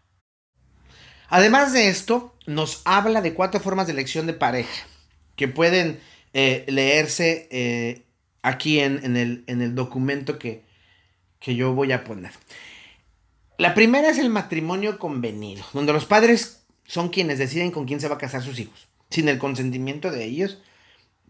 Además 1.28 1.74
de 1.74 1.90
esto, 1.90 2.38
nos 2.46 2.84
habla 2.86 3.24
de 3.24 3.34
cuatro 3.34 3.60
formas 3.60 3.88
de 3.88 3.94
elección 3.94 4.28
de 4.28 4.34
pareja 4.34 4.86
que 5.36 5.48
pueden 5.48 6.00
eh, 6.34 6.66
leerse 6.68 7.48
eh, 7.50 8.06
aquí 8.44 8.80
en, 8.80 9.18
el, 9.18 9.44
en, 9.48 9.64
el, 9.64 9.74
documento 9.74 10.38
que, 10.38 10.64
que 11.40 11.56
yo 11.56 11.74
voy 11.74 11.94
a 11.94 12.04
poner. 12.04 12.32
La 13.58 13.74
primera 13.74 14.12
es 14.12 14.20
el 14.20 14.30
matrimonio 14.30 15.00
convenido, 15.00 15.66
donde 15.74 15.94
los 15.94 16.06
padres 16.06 16.65
son 16.86 17.10
quienes 17.10 17.40
deciden 17.40 17.72
con 17.72 17.86
quién 17.86 18.00
se 18.00 18.08
va 18.08 18.16
a 18.16 18.20
casar 18.20 18.44
sus 18.44 18.60
hijos, 18.60 18.88
sin 19.10 19.28
el 19.28 19.38
consentimiento 19.38 20.12
de 20.12 20.24
ellos, 20.24 20.60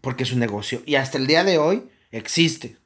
porque 0.00 0.24
es 0.24 0.32
un 0.32 0.38
negocio. 0.38 0.82
Y 0.86 0.96
hasta 0.96 1.18
el 1.18 1.26
día 1.26 1.44
de 1.44 1.58
hoy 1.58 1.88
existe. 2.10 2.76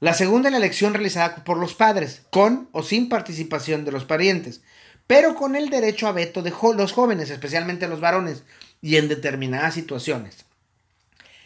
La 0.00 0.14
segunda 0.14 0.48
es 0.48 0.52
la 0.52 0.58
elección 0.58 0.94
realizada 0.94 1.44
por 1.44 1.58
los 1.58 1.74
padres, 1.74 2.22
con 2.30 2.68
o 2.72 2.82
sin 2.82 3.08
participación 3.08 3.84
de 3.84 3.92
los 3.92 4.04
parientes, 4.04 4.60
pero 5.08 5.34
con 5.34 5.56
el 5.56 5.70
derecho 5.70 6.06
a 6.06 6.12
veto 6.12 6.42
de 6.42 6.52
los 6.76 6.92
jóvenes, 6.92 7.30
especialmente 7.30 7.88
los 7.88 8.00
varones, 8.00 8.44
y 8.80 8.96
en 8.96 9.08
determinadas 9.08 9.74
situaciones. 9.74 10.44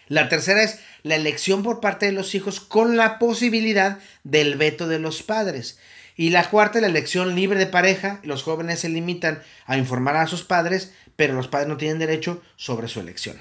La 0.08 0.28
tercera 0.28 0.62
es 0.62 0.80
la 1.02 1.16
elección 1.16 1.62
por 1.62 1.80
parte 1.80 2.06
de 2.06 2.12
los 2.12 2.34
hijos 2.34 2.60
con 2.60 2.96
la 2.96 3.18
posibilidad 3.18 3.98
del 4.24 4.56
veto 4.56 4.86
de 4.86 4.98
los 4.98 5.22
padres. 5.22 5.78
Y 6.16 6.30
la 6.30 6.48
cuarta, 6.48 6.80
la 6.80 6.86
elección 6.86 7.34
libre 7.34 7.58
de 7.58 7.66
pareja. 7.66 8.20
Los 8.22 8.42
jóvenes 8.42 8.80
se 8.80 8.88
limitan 8.88 9.42
a 9.66 9.76
informar 9.76 10.16
a 10.16 10.26
sus 10.26 10.44
padres, 10.44 10.92
pero 11.16 11.34
los 11.34 11.48
padres 11.48 11.68
no 11.68 11.76
tienen 11.76 11.98
derecho 11.98 12.42
sobre 12.56 12.88
su 12.88 13.00
elección. 13.00 13.40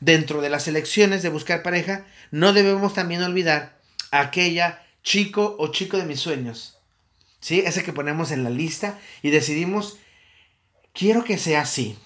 Dentro 0.00 0.40
de 0.40 0.50
las 0.50 0.68
elecciones 0.68 1.22
de 1.22 1.28
buscar 1.28 1.62
pareja, 1.62 2.06
no 2.30 2.52
debemos 2.52 2.94
también 2.94 3.22
olvidar 3.22 3.78
aquella 4.10 4.82
chico 5.02 5.56
o 5.58 5.68
chico 5.68 5.96
de 5.96 6.04
mis 6.04 6.20
sueños. 6.20 6.78
¿sí? 7.40 7.60
Ese 7.60 7.82
que 7.82 7.92
ponemos 7.92 8.30
en 8.30 8.44
la 8.44 8.50
lista 8.50 8.98
y 9.22 9.30
decidimos, 9.30 9.98
quiero 10.92 11.24
que 11.24 11.38
sea 11.38 11.62
así, 11.62 11.98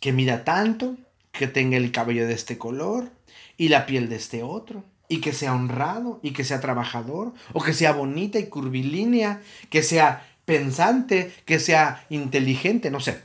que 0.00 0.12
mida 0.12 0.44
tanto, 0.44 0.96
que 1.32 1.46
tenga 1.46 1.76
el 1.76 1.92
cabello 1.92 2.26
de 2.26 2.34
este 2.34 2.58
color 2.58 3.10
y 3.56 3.68
la 3.68 3.86
piel 3.86 4.08
de 4.08 4.16
este 4.16 4.42
otro, 4.42 4.84
y 5.08 5.20
que 5.20 5.32
sea 5.32 5.54
honrado, 5.54 6.20
y 6.22 6.32
que 6.32 6.44
sea 6.44 6.60
trabajador, 6.60 7.32
o 7.52 7.62
que 7.62 7.72
sea 7.72 7.92
bonita 7.92 8.38
y 8.38 8.46
curvilínea, 8.46 9.40
que 9.70 9.82
sea 9.82 10.28
pensante, 10.44 11.32
que 11.44 11.58
sea 11.58 12.06
inteligente, 12.10 12.90
no 12.90 13.00
sé. 13.00 13.22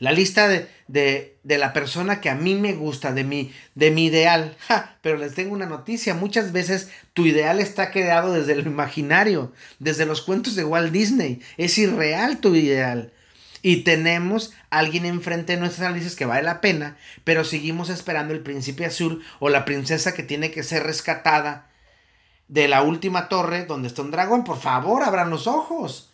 La 0.00 0.12
lista 0.12 0.48
de, 0.48 0.66
de, 0.88 1.36
de, 1.44 1.58
la 1.58 1.74
persona 1.74 2.22
que 2.22 2.30
a 2.30 2.34
mí 2.34 2.54
me 2.54 2.72
gusta, 2.72 3.12
de 3.12 3.22
mi, 3.22 3.52
de 3.74 3.90
mi 3.90 4.06
ideal. 4.06 4.56
pero 5.02 5.18
les 5.18 5.34
tengo 5.34 5.52
una 5.52 5.66
noticia, 5.66 6.14
muchas 6.14 6.52
veces 6.52 6.88
tu 7.12 7.26
ideal 7.26 7.60
está 7.60 7.90
creado 7.90 8.32
desde 8.32 8.54
el 8.54 8.66
imaginario, 8.66 9.52
desde 9.78 10.06
los 10.06 10.22
cuentos 10.22 10.54
de 10.56 10.64
Walt 10.64 10.90
Disney. 10.90 11.40
Es 11.58 11.76
irreal 11.76 12.38
tu 12.38 12.54
ideal. 12.54 13.12
Y 13.62 13.82
tenemos 13.82 14.52
a 14.70 14.78
alguien 14.78 15.04
enfrente 15.04 15.52
de 15.54 15.60
nuestras 15.60 15.90
narices 15.90 16.16
que 16.16 16.24
vale 16.24 16.42
la 16.42 16.60
pena, 16.60 16.96
pero 17.24 17.44
seguimos 17.44 17.90
esperando 17.90 18.32
el 18.32 18.40
príncipe 18.40 18.86
azul 18.86 19.22
o 19.38 19.48
la 19.48 19.64
princesa 19.64 20.14
que 20.14 20.22
tiene 20.22 20.50
que 20.50 20.62
ser 20.62 20.82
rescatada 20.82 21.70
de 22.48 22.68
la 22.68 22.82
última 22.82 23.28
torre 23.28 23.66
donde 23.66 23.88
está 23.88 24.02
un 24.02 24.10
dragón. 24.10 24.44
Por 24.44 24.58
favor, 24.58 25.02
abran 25.02 25.30
los 25.30 25.46
ojos. 25.46 26.12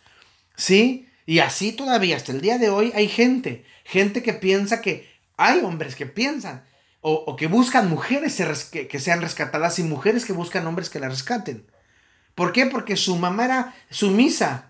¿Sí? 0.55 1.07
Y 1.25 1.39
así 1.39 1.73
todavía, 1.73 2.15
hasta 2.15 2.31
el 2.31 2.41
día 2.41 2.57
de 2.57 2.69
hoy, 2.69 2.91
hay 2.95 3.07
gente, 3.07 3.65
gente 3.83 4.23
que 4.23 4.33
piensa 4.33 4.81
que 4.81 5.09
hay 5.35 5.59
hombres 5.59 5.95
que 5.95 6.05
piensan, 6.05 6.63
o, 7.01 7.35
que 7.35 7.47
buscan 7.47 7.89
mujeres 7.89 8.35
que, 8.71 8.87
que, 8.87 8.99
sean 8.99 9.21
rescatadas 9.21 9.79
y 9.79 9.83
mujeres 9.83 10.25
que 10.25 10.33
buscan 10.33 10.67
hombres 10.67 10.89
que 10.89 10.99
la 10.99 11.07
rescaten. 11.07 11.65
¿Por 12.35 12.51
qué? 12.51 12.65
Porque 12.65 12.97
su 12.97 13.15
mamá 13.17 13.45
era 13.45 13.75
sumisa 13.89 14.65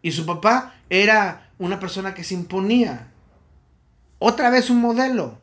y 0.00 0.12
su 0.12 0.26
papá 0.26 0.74
era 0.90 1.45
una 1.58 1.80
persona 1.80 2.14
que 2.14 2.24
se 2.24 2.34
imponía. 2.34 3.12
Otra 4.18 4.50
vez 4.50 4.70
un 4.70 4.80
modelo. 4.80 5.40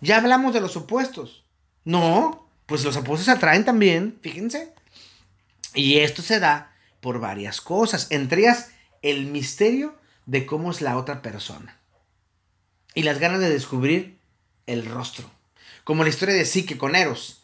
Ya 0.00 0.18
hablamos 0.18 0.54
de 0.54 0.60
los 0.60 0.76
opuestos. 0.76 1.44
No, 1.84 2.48
pues 2.66 2.84
los 2.84 2.96
opuestos 2.96 3.28
atraen 3.28 3.64
también, 3.64 4.18
fíjense. 4.22 4.74
Y 5.74 5.98
esto 5.98 6.22
se 6.22 6.40
da 6.40 6.74
por 7.00 7.20
varias 7.20 7.60
cosas, 7.60 8.08
entre 8.10 8.42
ellas 8.42 8.70
el 9.02 9.26
misterio 9.26 9.96
de 10.26 10.46
cómo 10.46 10.70
es 10.70 10.80
la 10.80 10.96
otra 10.96 11.22
persona. 11.22 11.78
Y 12.94 13.02
las 13.02 13.18
ganas 13.18 13.40
de 13.40 13.50
descubrir 13.50 14.18
el 14.66 14.86
rostro. 14.86 15.30
Como 15.84 16.02
la 16.02 16.08
historia 16.08 16.34
de 16.34 16.44
Psique 16.44 16.78
con 16.78 16.96
Eros. 16.96 17.42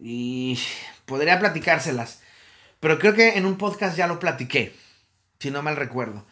Y 0.00 0.58
podría 1.06 1.40
platicárselas. 1.40 2.20
Pero 2.78 2.98
creo 2.98 3.14
que 3.14 3.38
en 3.38 3.46
un 3.46 3.56
podcast 3.56 3.96
ya 3.96 4.06
lo 4.06 4.20
platiqué. 4.20 4.76
Si 5.40 5.50
no 5.50 5.62
mal 5.62 5.76
recuerdo. 5.76 6.26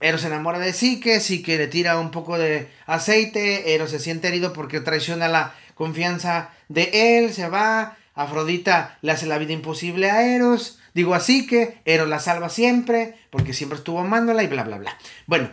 Eros 0.00 0.20
se 0.20 0.28
enamora 0.28 0.58
de 0.58 0.72
Psique, 0.72 1.20
Psique 1.20 1.58
le 1.58 1.66
tira 1.66 1.98
un 1.98 2.10
poco 2.10 2.38
de 2.38 2.70
aceite, 2.86 3.74
Eros 3.74 3.90
se 3.90 3.98
siente 3.98 4.28
herido 4.28 4.52
porque 4.52 4.80
traiciona 4.80 5.28
la 5.28 5.54
confianza 5.74 6.50
de 6.68 7.18
él, 7.18 7.32
se 7.32 7.48
va, 7.48 7.96
Afrodita 8.14 8.98
le 9.02 9.12
hace 9.12 9.26
la 9.26 9.38
vida 9.38 9.52
imposible 9.52 10.10
a 10.10 10.24
Eros, 10.34 10.78
digo 10.94 11.14
así 11.14 11.46
que 11.46 11.80
Eros 11.84 12.08
la 12.08 12.20
salva 12.20 12.48
siempre, 12.48 13.16
porque 13.30 13.52
siempre 13.52 13.78
estuvo 13.78 14.00
amándola 14.00 14.42
y 14.42 14.46
bla, 14.46 14.62
bla, 14.62 14.78
bla. 14.78 14.98
Bueno, 15.26 15.50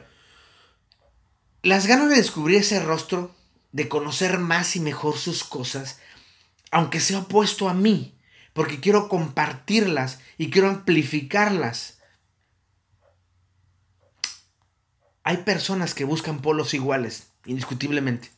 las 1.63 1.87
ganas 1.87 2.09
de 2.09 2.17
descubrir 2.17 2.57
ese 2.57 2.79
rostro, 2.79 3.35
de 3.71 3.89
conocer 3.89 4.37
más 4.37 4.75
y 4.75 4.79
mejor 4.79 5.17
sus 5.17 5.43
cosas, 5.43 5.99
aunque 6.69 6.99
sea 6.99 7.19
opuesto 7.19 7.67
a 7.67 7.73
mí, 7.73 8.15
porque 8.53 8.79
quiero 8.79 9.09
compartirlas 9.09 10.19
y 10.37 10.51
quiero 10.51 10.69
amplificarlas 10.69 11.94
Hay 15.27 15.37
personas 15.37 15.95
que 15.95 16.05
buscan 16.05 16.39
polos 16.39 16.75
iguales, 16.75 17.29
indiscutiblemente. 17.47 18.29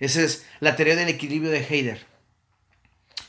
Esa 0.00 0.20
es 0.20 0.44
la 0.58 0.74
teoría 0.74 0.96
del 0.96 1.08
equilibrio 1.08 1.52
de 1.52 1.64
Heider. 1.64 2.04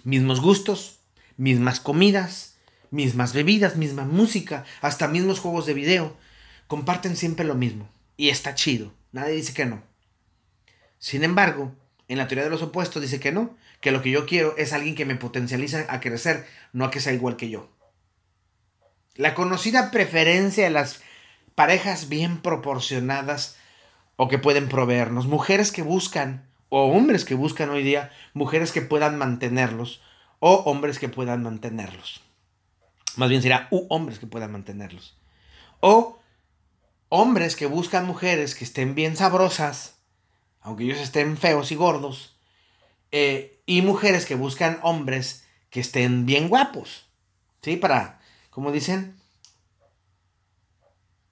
Mismos 0.04 0.42
gustos, 0.42 0.98
mismas 1.38 1.80
comidas, 1.80 2.56
mismas 2.90 3.34
bebidas, 3.34 3.76
misma 3.76 4.06
música, 4.06 4.66
hasta 4.82 5.08
mismos 5.08 5.40
juegos 5.40 5.68
de 5.68 5.76
video. 5.76 6.18
Comparten 6.66 7.16
siempre 7.16 7.46
lo 7.46 7.54
mismo. 7.54 7.88
Y 8.18 8.30
está 8.30 8.56
chido. 8.56 8.92
Nadie 9.12 9.36
dice 9.36 9.54
que 9.54 9.68
no. 9.68 9.84
Sin 10.98 11.24
embargo, 11.24 11.76
en 12.08 12.18
la 12.18 12.28
teoría 12.28 12.46
de 12.46 12.50
los 12.50 12.64
opuestos 12.64 13.04
dice 13.04 13.20
que 13.20 13.32
no, 13.32 13.56
que 13.82 13.92
lo 13.92 14.02
que 14.02 14.10
yo 14.10 14.26
quiero 14.26 14.58
es 14.58 14.74
alguien 14.74 14.96
que 14.96 15.06
me 15.06 15.16
potencializa 15.16 15.86
a 15.90 16.00
crecer, 16.00 16.48
no 16.74 16.86
a 16.86 16.90
que 16.90 17.02
sea 17.02 17.14
igual 17.14 17.38
que 17.38 17.52
yo. 17.52 17.70
La 19.14 19.36
conocida 19.36 19.92
preferencia 19.92 20.64
de 20.64 20.72
las 20.72 21.02
parejas 21.56 22.10
bien 22.10 22.42
proporcionadas 22.42 23.58
o 24.18 24.28
que 24.28 24.38
pueden 24.38 24.70
proveernos, 24.70 25.26
mujeres 25.26 25.72
que 25.72 25.82
buscan, 25.82 26.48
o 26.70 26.86
hombres 26.86 27.26
que 27.26 27.36
buscan 27.36 27.70
hoy 27.70 27.84
día, 27.84 28.12
mujeres 28.34 28.72
que 28.72 28.82
puedan 28.82 29.18
mantenerlos, 29.18 30.02
o 30.40 30.56
hombres 30.66 31.00
que 31.00 31.10
puedan 31.10 31.44
mantenerlos. 31.44 32.22
Más 33.16 33.30
bien 33.30 33.42
será 33.42 33.68
u 33.72 33.88
hombres 33.90 34.20
que 34.20 34.28
puedan 34.28 34.52
mantenerlos. 34.52 35.18
O 35.80 36.20
hombres 37.10 37.56
que 37.56 37.66
buscan 37.66 38.06
mujeres 38.06 38.56
que 38.56 38.66
estén 38.66 38.96
bien 38.96 39.16
sabrosas, 39.16 39.96
aunque 40.62 40.84
ellos 40.84 41.00
estén 41.00 41.38
feos 41.38 41.72
y 41.72 41.76
gordos, 41.76 42.36
eh, 43.12 43.62
y 43.66 43.82
mujeres 43.82 44.26
que 44.26 44.36
buscan 44.36 44.80
hombres 44.82 45.46
que 45.70 45.80
estén 45.80 46.26
bien 46.26 46.50
guapos, 46.50 47.06
¿sí? 47.62 47.78
Para, 47.78 48.20
como 48.50 48.72
dicen, 48.72 49.16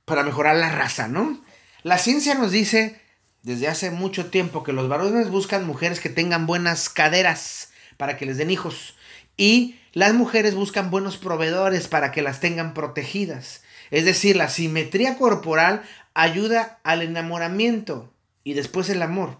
para 0.05 0.23
mejorar 0.23 0.55
la 0.55 0.69
raza, 0.69 1.07
¿no? 1.07 1.41
La 1.83 1.97
ciencia 1.97 2.35
nos 2.35 2.51
dice 2.51 3.01
desde 3.41 3.67
hace 3.67 3.91
mucho 3.91 4.27
tiempo 4.27 4.63
que 4.63 4.73
los 4.73 4.87
varones 4.87 5.29
buscan 5.29 5.67
mujeres 5.67 5.99
que 5.99 6.09
tengan 6.09 6.47
buenas 6.47 6.89
caderas 6.89 7.71
para 7.97 8.17
que 8.17 8.25
les 8.25 8.37
den 8.37 8.51
hijos 8.51 8.95
y 9.37 9.79
las 9.93 10.13
mujeres 10.13 10.55
buscan 10.55 10.89
buenos 10.89 11.17
proveedores 11.17 11.87
para 11.87 12.11
que 12.11 12.21
las 12.21 12.39
tengan 12.39 12.73
protegidas. 12.73 13.63
Es 13.91 14.05
decir, 14.05 14.35
la 14.35 14.49
simetría 14.49 15.17
corporal 15.17 15.83
ayuda 16.13 16.79
al 16.83 17.01
enamoramiento 17.01 18.13
y 18.43 18.53
después 18.53 18.89
el 18.89 19.01
amor, 19.01 19.39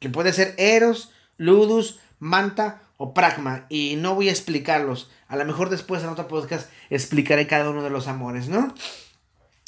que 0.00 0.08
puede 0.08 0.32
ser 0.32 0.54
eros, 0.56 1.12
ludus, 1.36 1.98
manta 2.18 2.82
o 2.96 3.14
pragma 3.14 3.66
y 3.68 3.96
no 3.96 4.14
voy 4.14 4.28
a 4.28 4.32
explicarlos. 4.32 5.10
A 5.28 5.36
lo 5.36 5.44
mejor 5.44 5.70
después 5.70 6.02
en 6.02 6.08
otro 6.08 6.28
podcast 6.28 6.70
explicaré 6.90 7.46
cada 7.46 7.70
uno 7.70 7.82
de 7.82 7.90
los 7.90 8.06
amores, 8.06 8.48
¿no? 8.48 8.74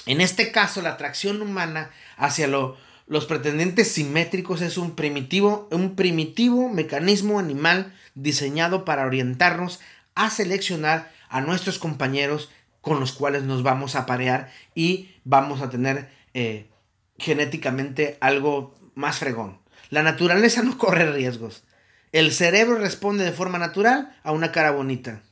En 0.07 0.21
este 0.21 0.53
caso, 0.53 0.83
la 0.83 0.91
atracción 0.91 1.43
humana 1.43 1.91
hacia 2.17 2.47
los 2.47 3.27
pretendientes 3.27 3.91
simétricos 3.91 4.63
es 4.63 4.79
un 4.79 4.95
primitivo, 4.95 5.69
un 5.73 5.97
primitivo 5.97 6.69
mecanismo 6.69 7.39
animal 7.41 7.93
diseñado 8.15 8.85
para 8.85 9.05
orientarnos 9.05 9.81
a 10.15 10.31
seleccionar 10.31 11.13
a 11.29 11.41
nuestros 11.41 11.79
compañeros 11.79 12.51
con 12.81 13.01
los 13.01 13.13
cuales 13.13 13.43
nos 13.43 13.65
vamos 13.65 13.97
a 13.97 14.07
parear 14.07 14.53
y 14.75 15.11
vamos 15.25 15.61
a 15.61 15.71
tener 15.71 16.09
eh, 16.35 16.71
genéticamente 17.19 18.17
algo 18.21 18.75
más 18.95 19.19
fregón. 19.19 19.59
La 19.91 20.05
naturaleza 20.05 20.63
no 20.63 20.79
corre 20.79 21.11
riesgos. 21.11 21.65
El 22.13 22.33
cerebro 22.33 22.79
responde 22.79 23.25
de 23.25 23.33
forma 23.33 23.59
natural 23.59 24.17
a 24.23 24.31
una 24.31 24.53
cara 24.53 24.71
bonita. 24.71 25.23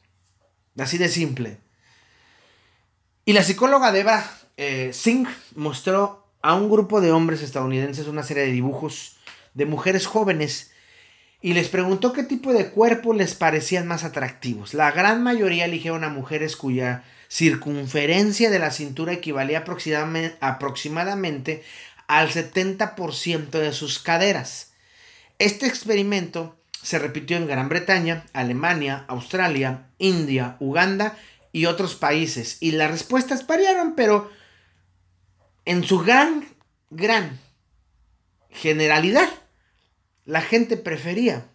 Así 0.77 0.99
de 0.99 1.09
simple. 1.09 1.59
Y 3.25 3.33
la 3.33 3.45
psicóloga 3.45 3.93
Deba 3.93 4.29
eh, 4.57 4.91
Singh 4.93 5.29
mostró 5.55 6.27
a 6.43 6.55
un 6.55 6.71
grupo 6.71 7.01
de 7.01 7.13
hombres 7.13 7.43
estadounidenses 7.43 8.07
una 8.07 8.23
serie 8.23 8.45
de 8.45 8.53
dibujos 8.53 9.17
de 9.55 9.67
mujeres 9.67 10.07
jóvenes 10.07 10.73
y 11.41 11.53
les 11.55 11.69
preguntó 11.69 12.13
qué 12.13 12.23
tipo 12.23 12.53
de 12.53 12.71
cuerpo 12.71 13.13
les 13.13 13.35
parecían 13.35 13.87
más 13.87 14.05
atractivos. 14.05 14.75
La 14.75 14.91
gran 14.93 15.23
mayoría 15.23 15.67
eligieron 15.67 16.05
a 16.05 16.09
mujeres 16.09 16.57
cuya 16.57 17.05
circunferencia 17.29 18.51
de 18.51 18.59
la 18.59 18.71
cintura 18.71 19.13
equivalía 19.13 19.65
aproximadamente 20.41 21.63
al 22.07 22.31
70% 22.31 23.51
de 23.51 23.73
sus 23.73 23.99
caderas. 23.99 24.73
Este 25.39 25.67
experimento 25.67 26.57
se 26.83 26.99
repitió 26.99 27.37
en 27.37 27.47
Gran 27.47 27.69
Bretaña, 27.69 28.25
Alemania, 28.33 29.05
Australia, 29.09 29.87
India, 29.99 30.57
Uganda 30.61 31.19
y 31.53 31.67
otros 31.67 31.95
países. 31.95 32.59
Y 32.61 32.73
las 32.73 32.91
respuestas 32.91 33.47
variaron, 33.47 33.95
pero 33.95 34.31
en 35.65 35.85
su 35.85 36.01
gran, 36.01 36.47
gran 36.91 37.39
generalidad, 38.51 39.29
la 40.25 40.41
gente 40.41 40.77
prefería 40.77 41.47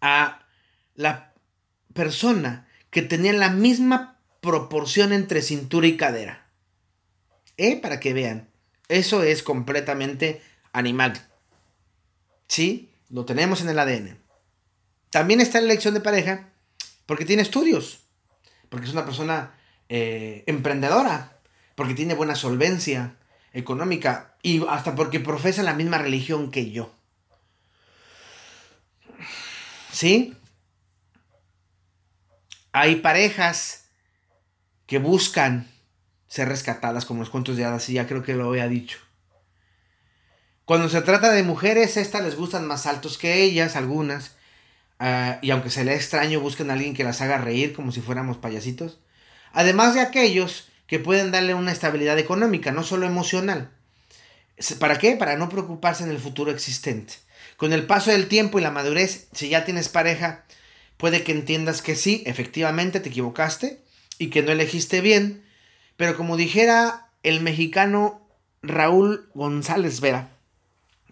a 0.00 0.46
la 0.94 1.32
persona 1.92 2.68
que 2.90 3.02
tenía 3.02 3.32
la 3.32 3.50
misma 3.50 4.20
proporción 4.40 5.12
entre 5.12 5.42
cintura 5.42 5.86
y 5.86 5.96
cadera. 5.96 6.46
¿Eh? 7.56 7.80
Para 7.80 8.00
que 8.00 8.12
vean. 8.12 8.48
Eso 8.88 9.22
es 9.22 9.42
completamente 9.42 10.42
animal. 10.72 11.26
¿Sí? 12.48 12.90
Lo 13.08 13.24
tenemos 13.24 13.62
en 13.62 13.68
el 13.68 13.78
ADN. 13.78 14.18
También 15.10 15.40
está 15.40 15.60
la 15.60 15.66
elección 15.66 15.94
de 15.94 16.00
pareja 16.00 16.50
porque 17.06 17.24
tiene 17.24 17.42
estudios. 17.42 18.00
Porque 18.68 18.86
es 18.86 18.92
una 18.92 19.04
persona 19.04 19.54
eh, 19.88 20.42
emprendedora, 20.46 21.33
porque 21.74 21.94
tiene 21.94 22.14
buena 22.14 22.34
solvencia 22.34 23.16
económica 23.52 24.34
y 24.42 24.64
hasta 24.68 24.94
porque 24.94 25.20
profesa 25.20 25.62
la 25.62 25.74
misma 25.74 25.98
religión 25.98 26.50
que 26.50 26.70
yo. 26.70 26.92
¿Sí? 29.92 30.36
Hay 32.72 32.96
parejas 32.96 33.84
que 34.86 34.98
buscan 34.98 35.68
ser 36.26 36.48
rescatadas 36.48 37.06
como 37.06 37.20
los 37.20 37.30
cuentos 37.30 37.56
de 37.56 37.64
hadas 37.64 37.88
y 37.88 37.94
ya 37.94 38.08
creo 38.08 38.24
que 38.24 38.34
lo 38.34 38.48
había 38.48 38.66
dicho. 38.66 38.98
Cuando 40.64 40.88
se 40.88 41.02
trata 41.02 41.30
de 41.30 41.42
mujeres, 41.42 41.96
estas 41.96 42.24
les 42.24 42.36
gustan 42.36 42.66
más 42.66 42.86
altos 42.86 43.18
que 43.18 43.42
ellas, 43.42 43.76
algunas. 43.76 44.34
Ah, 44.98 45.38
y 45.42 45.50
aunque 45.50 45.70
se 45.70 45.84
le 45.84 45.94
extraño, 45.94 46.40
buscan 46.40 46.70
a 46.70 46.72
alguien 46.72 46.94
que 46.94 47.04
las 47.04 47.20
haga 47.20 47.38
reír 47.38 47.74
como 47.74 47.92
si 47.92 48.00
fuéramos 48.00 48.38
payasitos. 48.38 48.98
Además 49.52 49.94
de 49.94 50.00
aquellos 50.00 50.68
que 50.86 50.98
pueden 50.98 51.30
darle 51.30 51.54
una 51.54 51.72
estabilidad 51.72 52.18
económica, 52.18 52.72
no 52.72 52.82
solo 52.82 53.06
emocional. 53.06 53.70
¿Para 54.78 54.98
qué? 54.98 55.16
Para 55.16 55.36
no 55.36 55.48
preocuparse 55.48 56.04
en 56.04 56.10
el 56.10 56.18
futuro 56.18 56.50
existente. 56.50 57.14
Con 57.56 57.72
el 57.72 57.86
paso 57.86 58.10
del 58.10 58.28
tiempo 58.28 58.58
y 58.58 58.62
la 58.62 58.70
madurez, 58.70 59.28
si 59.32 59.48
ya 59.48 59.64
tienes 59.64 59.88
pareja, 59.88 60.44
puede 60.96 61.22
que 61.22 61.32
entiendas 61.32 61.82
que 61.82 61.96
sí, 61.96 62.22
efectivamente 62.26 63.00
te 63.00 63.08
equivocaste 63.08 63.80
y 64.18 64.30
que 64.30 64.42
no 64.42 64.52
elegiste 64.52 65.00
bien. 65.00 65.44
Pero 65.96 66.16
como 66.16 66.36
dijera 66.36 67.08
el 67.22 67.40
mexicano 67.40 68.26
Raúl 68.62 69.28
González 69.34 70.00
Vera, 70.00 70.30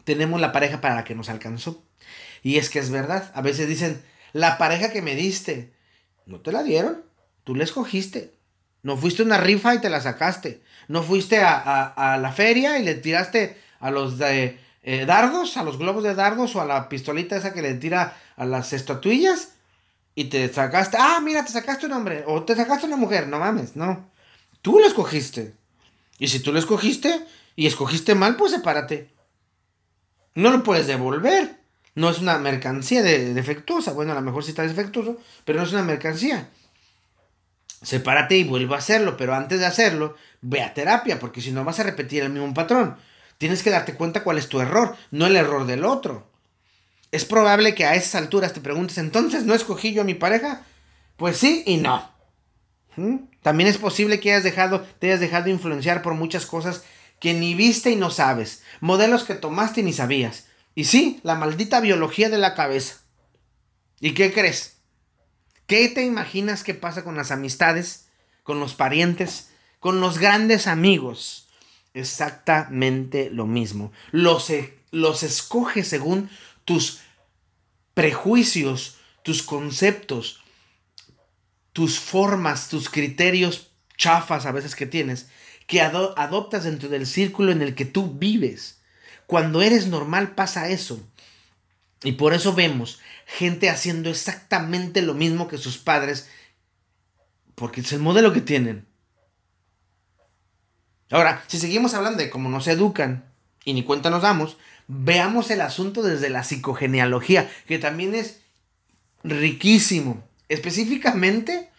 tenemos 0.05 0.41
la 0.41 0.53
pareja 0.53 0.81
para 0.81 0.95
la 0.95 1.05
que 1.05 1.15
nos 1.15 1.29
alcanzó. 1.29 1.83
Y 2.43 2.59
es 2.59 2.71
que 2.71 2.79
es 2.79 2.91
verdad. 2.91 3.31
A 3.35 3.41
veces 3.41 3.69
dicen, 3.69 4.03
la 4.33 4.59
pareja 4.59 4.91
que 4.91 5.03
me 5.03 5.15
diste, 5.15 5.73
no 6.27 6.41
te 6.41 6.53
la 6.53 6.63
dieron, 6.63 7.03
tú 7.45 7.55
la 7.55 7.65
escogiste. 7.65 8.33
No 8.83 8.97
fuiste 8.97 9.23
a 9.23 9.25
una 9.25 9.38
rifa 9.38 9.75
y 9.75 9.81
te 9.81 9.90
la 9.90 10.01
sacaste. 10.01 10.62
No 10.88 11.03
fuiste 11.03 11.40
a, 11.42 12.18
la 12.21 12.33
feria 12.33 12.79
y 12.79 12.85
le 12.85 12.95
tiraste 12.95 13.57
a 13.81 13.90
los 13.90 14.18
de 14.18 14.59
eh, 14.83 15.07
dardos, 15.07 15.57
a 15.57 15.62
los 15.62 15.79
globos 15.79 16.03
de 16.03 16.14
dardos 16.14 16.57
o 16.57 16.61
a 16.61 16.66
la 16.66 16.88
pistolita 16.88 17.37
esa 17.37 17.53
que 17.53 17.62
le 17.62 17.75
tira 17.75 18.16
a 18.37 18.45
las 18.45 18.73
estatuillas 18.73 19.53
y 20.14 20.25
te 20.25 20.53
sacaste, 20.53 20.97
ah, 21.01 21.21
mira, 21.23 21.45
te 21.45 21.53
sacaste 21.53 21.87
un 21.87 21.92
hombre 21.92 22.25
o 22.27 22.42
te 22.42 22.57
sacaste 22.57 22.87
una 22.87 22.97
mujer, 22.97 23.29
no 23.29 23.38
mames, 23.38 23.77
no. 23.77 24.11
Tú 24.61 24.79
lo 24.79 24.87
escogiste. 24.87 25.55
Y 26.18 26.29
si 26.29 26.40
tú 26.40 26.53
lo 26.53 26.59
escogiste 26.59 27.25
y 27.57 27.66
escogiste 27.66 28.14
mal, 28.14 28.37
pues 28.37 28.53
sepárate. 28.53 29.11
No 30.35 30.51
lo 30.51 30.62
puedes 30.62 30.87
devolver. 30.87 31.61
No 31.95 32.09
es 32.09 32.21
una 32.21 32.38
mercancía 32.38 33.03
defectuosa. 33.03 33.92
Bueno, 33.92 34.12
a 34.12 34.14
lo 34.14 34.23
mejor 34.23 34.45
sí 34.45 34.51
está 34.51 34.62
defectuoso, 34.62 35.18
pero 35.45 35.59
no 35.59 35.66
es 35.66 35.73
una 35.73 35.83
mercancía. 35.83 36.49
Sepárate 37.83 38.37
y 38.37 38.45
vuelve 38.45 38.75
a 38.75 38.79
hacerlo, 38.79 39.16
pero 39.16 39.35
antes 39.35 39.59
de 39.59 39.66
hacerlo, 39.66 40.16
ve 40.40 40.62
a 40.62 40.73
terapia, 40.73 41.18
porque 41.18 41.40
si 41.40 41.51
no 41.51 41.64
vas 41.64 41.81
a 41.81 41.85
repetir 41.85 42.23
el 42.23 42.31
mismo 42.31 42.55
patrón. 42.55 42.97
Tienes 43.38 43.62
que 43.62 43.71
darte 43.71 43.95
cuenta 43.95 44.23
cuál 44.23 44.38
es 44.38 44.49
tu 44.49 44.61
error, 44.61 44.97
no 45.11 45.27
el 45.27 45.37
error 45.37 45.66
del 45.66 45.85
otro. 45.85 46.27
Es 47.11 47.25
probable 47.25 47.75
que 47.75 47.85
a 47.85 47.95
esas 47.95 48.14
alturas 48.14 48.53
te 48.53 48.61
preguntes, 48.61 48.99
entonces, 48.99 49.45
¿no 49.45 49.55
escogí 49.55 49.92
yo 49.92 50.03
a 50.03 50.07
mi 50.07 50.14
pareja? 50.14 50.62
Pues 51.16 51.37
sí 51.37 51.62
y 51.66 51.77
no. 51.77 52.11
¿Mm? 52.97 53.16
También 53.42 53.68
es 53.68 53.79
posible 53.79 54.21
que 54.21 54.33
hayas 54.33 54.45
dejado, 54.45 54.83
te 54.99 55.09
hayas 55.09 55.21
dejado 55.21 55.51
influenciar 55.51 56.03
por 56.03 56.14
muchas 56.14 56.47
cosas 56.47 56.85
que 57.18 57.35
ni 57.35 57.55
viste 57.55 57.90
y 57.90 57.97
no 57.97 58.11
sabes, 58.11 58.62
modelos 58.81 59.25
que 59.25 59.35
tomaste 59.35 59.81
y 59.81 59.85
ni 59.85 59.92
sabías. 59.92 60.47
Y 60.75 60.85
sí, 60.85 61.21
la 61.23 61.35
maldita 61.35 61.81
biología 61.81 62.31
de 62.31 62.38
la 62.38 62.55
cabeza. 62.55 62.97
¿Y 64.01 64.14
qué 64.14 64.33
crees? 64.33 64.79
¿Qué 65.73 65.89
te 65.89 66.05
imaginas 66.05 66.65
que 66.65 66.75
pasa 66.75 67.03
con 67.03 67.17
las 67.17 67.31
amistades, 67.31 68.05
con 68.43 68.61
los 68.61 68.75
parientes, 68.75 69.49
con 69.81 70.03
los 70.03 70.19
grandes 70.19 70.67
amigos? 70.67 71.49
Exactamente 71.95 73.31
lo 73.31 73.47
mismo. 73.47 73.91
Los, 74.11 74.51
e, 74.51 74.77
los 74.91 75.23
escoges 75.23 75.89
según 75.89 76.29
tus 76.67 77.01
prejuicios, 77.95 78.99
tus 79.23 79.43
conceptos, 79.43 80.43
tus 81.73 81.99
formas, 81.99 82.69
tus 82.69 82.91
criterios 82.91 83.71
chafas 83.97 84.45
a 84.45 84.53
veces 84.53 84.77
que 84.77 84.85
tienes 84.85 85.31
que 85.67 85.81
adoptas 85.81 86.65
dentro 86.65 86.91
del 86.91 87.07
círculo 87.07 87.51
en 87.51 87.63
el 87.63 87.75
que 87.75 87.87
tú 87.87 88.13
vives. 88.13 88.83
Cuando 89.27 89.63
eres 89.63 89.87
normal 89.87 90.35
pasa 90.35 90.69
eso. 90.69 91.01
Y 92.05 92.13
por 92.13 92.35
eso 92.35 92.53
vemos 92.53 93.01
gente 93.27 93.71
haciendo 93.71 94.11
exactamente 94.11 95.03
lo 95.03 95.15
mismo 95.15 95.49
que 95.49 95.59
sus 95.59 95.79
padres, 95.79 96.29
porque 97.55 97.81
es 97.81 97.93
el 97.93 98.01
modelo 98.01 98.33
que 98.33 98.41
tienen. 98.41 98.87
Ahora, 101.11 101.45
si 101.47 101.59
seguimos 101.59 101.95
hablando 101.95 102.19
de 102.23 102.31
cómo 102.31 102.49
nos 102.49 102.67
educan 102.69 103.31
y 103.65 103.75
ni 103.75 103.85
cuenta 103.85 104.11
nos 104.11 104.23
damos, 104.23 104.57
veamos 104.89 105.51
el 105.51 105.61
asunto 105.61 106.03
desde 106.03 106.31
la 106.31 106.45
psicogenealogía, 106.45 107.51
que 107.67 107.79
también 107.79 108.15
es 108.15 108.41
riquísimo. 109.23 110.23
Específicamente, 110.49 111.71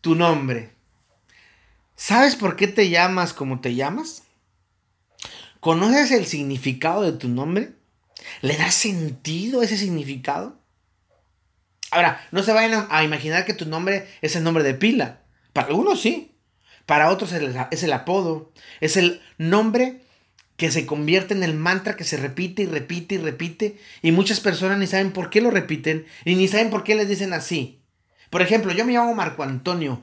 tu 0.00 0.14
nombre. 0.14 0.72
¿Sabes 1.96 2.36
por 2.36 2.56
qué 2.56 2.66
te 2.66 2.90
llamas 2.90 3.32
como 3.32 3.60
te 3.60 3.74
llamas? 3.74 4.22
¿Conoces 5.60 6.10
el 6.10 6.26
significado 6.26 7.02
de 7.02 7.12
tu 7.12 7.28
nombre? 7.28 7.72
¿Le 8.40 8.56
da 8.56 8.70
sentido 8.70 9.62
ese 9.62 9.76
significado? 9.76 10.58
Ahora, 11.90 12.26
no 12.32 12.42
se 12.42 12.52
vayan 12.52 12.86
a 12.90 13.04
imaginar 13.04 13.44
que 13.44 13.54
tu 13.54 13.66
nombre 13.66 14.08
es 14.20 14.36
el 14.36 14.42
nombre 14.42 14.64
de 14.64 14.74
pila. 14.74 15.20
Para 15.52 15.68
algunos 15.68 16.00
sí. 16.00 16.32
Para 16.86 17.10
otros 17.10 17.32
es 17.32 17.82
el 17.82 17.92
apodo. 17.92 18.52
Es 18.80 18.96
el 18.96 19.22
nombre 19.38 20.00
que 20.56 20.70
se 20.70 20.86
convierte 20.86 21.34
en 21.34 21.42
el 21.42 21.54
mantra 21.54 21.96
que 21.96 22.04
se 22.04 22.16
repite 22.16 22.62
y 22.62 22.66
repite 22.66 23.16
y 23.16 23.18
repite. 23.18 23.78
Y 24.02 24.12
muchas 24.12 24.40
personas 24.40 24.78
ni 24.78 24.86
saben 24.86 25.12
por 25.12 25.30
qué 25.30 25.40
lo 25.40 25.50
repiten 25.50 26.06
y 26.24 26.34
ni 26.34 26.48
saben 26.48 26.70
por 26.70 26.84
qué 26.84 26.94
les 26.94 27.08
dicen 27.08 27.32
así. 27.32 27.80
Por 28.30 28.42
ejemplo, 28.42 28.72
yo 28.72 28.84
me 28.84 28.92
llamo 28.92 29.14
Marco 29.14 29.42
Antonio 29.42 30.02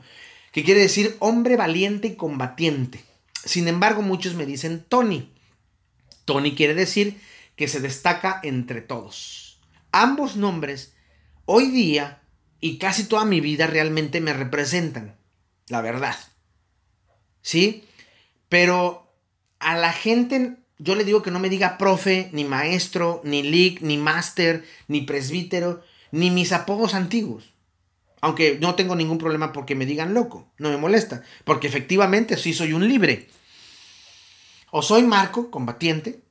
que 0.51 0.63
quiere 0.63 0.81
decir 0.81 1.15
hombre 1.19 1.55
valiente 1.55 2.10
y 2.10 2.15
combatiente. 2.15 3.03
Sin 3.45 3.67
embargo, 3.67 4.01
muchos 4.01 4.36
me 4.36 4.45
dicen 4.45 4.86
Tony. 4.88 5.31
Tony 6.25 6.55
quiere 6.55 6.73
decir 6.73 7.19
que 7.62 7.67
se 7.67 7.80
destaca 7.80 8.39
entre 8.41 8.82
todos. 8.82 9.60
Ambos 9.91 10.36
nombres, 10.36 10.95
hoy 11.45 11.69
día 11.69 12.24
y 12.60 12.80
casi 12.80 13.04
toda 13.04 13.24
mi 13.24 13.39
vida 13.39 13.67
realmente 13.67 14.19
me 14.19 14.34
representan, 14.34 15.15
la 15.67 15.82
verdad. 15.82 16.15
¿Sí? 17.43 17.84
Pero 18.50 19.13
a 19.60 19.76
la 19.78 19.93
gente 19.93 20.56
yo 20.80 20.95
le 20.95 21.04
digo 21.04 21.21
que 21.21 21.30
no 21.30 21.38
me 21.38 21.52
diga 21.52 21.78
profe, 21.78 22.32
ni 22.34 22.45
maestro, 22.45 23.21
ni 23.24 23.43
league, 23.43 23.78
ni 23.82 23.95
máster, 23.97 24.65
ni 24.88 25.02
presbítero, 25.02 25.84
ni 26.10 26.32
mis 26.32 26.54
apodos 26.54 26.95
antiguos. 26.95 27.54
Aunque 28.21 28.58
no 28.60 28.74
tengo 28.74 28.95
ningún 28.95 29.19
problema 29.19 29.54
porque 29.54 29.76
me 29.76 29.86
digan 29.86 30.15
loco, 30.15 30.52
no 30.58 30.69
me 30.69 30.78
molesta, 30.78 31.21
porque 31.43 31.67
efectivamente 31.67 32.38
sí 32.38 32.56
soy 32.56 32.74
un 32.74 32.88
libre. 32.88 33.30
O 34.71 34.82
soy 34.82 35.04
Marco, 35.04 35.52
combatiente, 35.52 36.21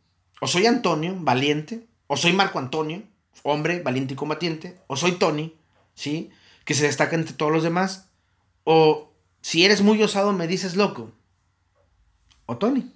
o 0.40 0.46
soy 0.46 0.66
Antonio, 0.66 1.14
valiente, 1.18 1.87
o 2.07 2.16
soy 2.16 2.33
Marco 2.33 2.59
Antonio, 2.59 3.03
hombre, 3.42 3.81
valiente 3.83 4.14
y 4.14 4.16
combatiente, 4.16 4.79
o 4.87 4.96
soy 4.96 5.12
Tony, 5.12 5.55
¿sí? 5.94 6.31
Que 6.64 6.74
se 6.74 6.85
destaca 6.87 7.14
entre 7.14 7.35
todos 7.35 7.53
los 7.53 7.62
demás, 7.62 8.09
o 8.64 9.12
si 9.40 9.64
eres 9.64 9.83
muy 9.83 10.03
osado 10.03 10.33
me 10.33 10.46
dices 10.46 10.76
loco, 10.76 11.12
o 12.46 12.57
Tony. 12.57 12.92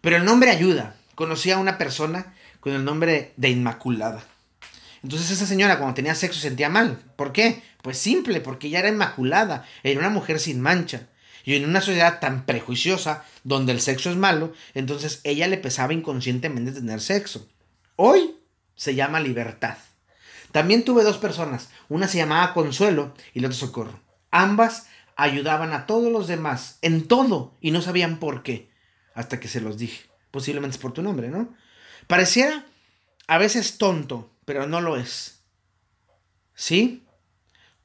Pero 0.00 0.16
el 0.16 0.24
nombre 0.24 0.50
ayuda. 0.50 0.96
Conocí 1.14 1.50
a 1.50 1.58
una 1.58 1.78
persona 1.78 2.34
con 2.60 2.72
el 2.72 2.84
nombre 2.84 3.32
de 3.36 3.50
Inmaculada. 3.50 4.24
Entonces 5.02 5.30
esa 5.30 5.46
señora 5.46 5.78
cuando 5.78 5.94
tenía 5.94 6.14
sexo 6.14 6.40
sentía 6.40 6.68
mal. 6.68 6.98
¿Por 7.16 7.32
qué? 7.32 7.62
Pues 7.82 7.98
simple, 7.98 8.40
porque 8.40 8.68
ella 8.68 8.80
era 8.80 8.88
inmaculada, 8.88 9.66
era 9.82 9.98
una 9.98 10.10
mujer 10.10 10.38
sin 10.38 10.60
mancha. 10.60 11.08
Y 11.44 11.54
en 11.56 11.64
una 11.64 11.80
sociedad 11.80 12.20
tan 12.20 12.46
prejuiciosa, 12.46 13.24
donde 13.44 13.72
el 13.72 13.80
sexo 13.80 14.10
es 14.10 14.16
malo, 14.16 14.52
entonces 14.74 15.20
ella 15.24 15.48
le 15.48 15.56
pesaba 15.56 15.92
inconscientemente 15.92 16.72
tener 16.72 17.00
sexo. 17.00 17.48
Hoy 17.96 18.36
se 18.74 18.94
llama 18.94 19.20
libertad. 19.20 19.76
También 20.52 20.84
tuve 20.84 21.02
dos 21.02 21.18
personas, 21.18 21.70
una 21.88 22.08
se 22.08 22.18
llamaba 22.18 22.52
Consuelo 22.52 23.14
y 23.32 23.40
la 23.40 23.48
otra 23.48 23.58
Socorro. 23.58 24.00
Ambas 24.30 24.86
ayudaban 25.16 25.72
a 25.72 25.86
todos 25.86 26.12
los 26.12 26.26
demás 26.26 26.78
en 26.82 27.08
todo 27.08 27.56
y 27.60 27.70
no 27.70 27.80
sabían 27.80 28.18
por 28.18 28.42
qué, 28.42 28.70
hasta 29.14 29.40
que 29.40 29.48
se 29.48 29.60
los 29.60 29.78
dije. 29.78 30.08
Posiblemente 30.30 30.76
es 30.76 30.82
por 30.82 30.92
tu 30.92 31.02
nombre, 31.02 31.28
¿no? 31.28 31.54
Pareciera 32.06 32.66
a 33.26 33.38
veces 33.38 33.78
tonto, 33.78 34.30
pero 34.44 34.66
no 34.66 34.80
lo 34.80 34.96
es. 34.96 35.42
¿Sí? 36.54 37.06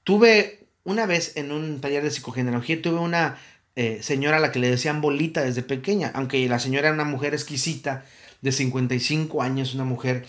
Tuve 0.03 0.66
una 0.87 1.05
vez 1.05 1.35
en 1.35 1.51
un 1.51 1.81
taller 1.81 2.01
de 2.01 2.11
psicogenealogía, 2.11 2.81
tuve 2.81 2.99
una 2.99 3.37
eh, 3.75 3.99
señora 4.01 4.37
a 4.37 4.39
la 4.39 4.53
que 4.53 4.59
le 4.59 4.69
decían 4.69 5.01
bolita 5.01 5.43
desde 5.43 5.61
pequeña, 5.61 6.11
aunque 6.15 6.47
la 6.47 6.59
señora 6.59 6.87
era 6.87 6.93
una 6.93 7.03
mujer 7.03 7.33
exquisita 7.33 8.05
de 8.41 8.53
55 8.53 9.43
años, 9.43 9.73
una 9.73 9.83
mujer 9.83 10.25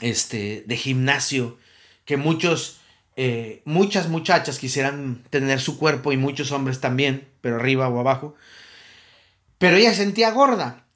este, 0.00 0.64
de 0.66 0.76
gimnasio, 0.78 1.58
que 2.06 2.16
muchos 2.16 2.80
eh, 3.16 3.60
muchas 3.66 4.08
muchachas 4.08 4.58
quisieran 4.58 5.22
tener 5.28 5.60
su 5.60 5.78
cuerpo 5.78 6.10
y 6.10 6.16
muchos 6.16 6.52
hombres 6.52 6.80
también, 6.80 7.28
pero 7.42 7.56
arriba 7.56 7.86
o 7.88 8.00
abajo. 8.00 8.34
Pero 9.58 9.76
ella 9.76 9.92
sentía 9.92 10.30
gorda, 10.30 10.86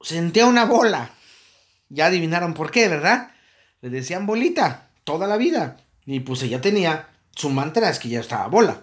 sentía 0.00 0.46
una 0.46 0.64
bola. 0.64 1.12
Ya 1.88 2.06
adivinaron 2.06 2.52
por 2.52 2.72
qué, 2.72 2.88
¿verdad? 2.88 3.30
Le 3.80 3.90
decían 3.90 4.26
bolita 4.26 4.90
toda 5.04 5.28
la 5.28 5.36
vida. 5.36 5.76
Y 6.04 6.18
pues 6.20 6.42
ella 6.42 6.60
tenía 6.60 7.08
su 7.38 7.50
mantra, 7.50 7.88
es 7.88 8.00
que 8.00 8.08
ya 8.08 8.18
estaba 8.18 8.48
bola. 8.48 8.82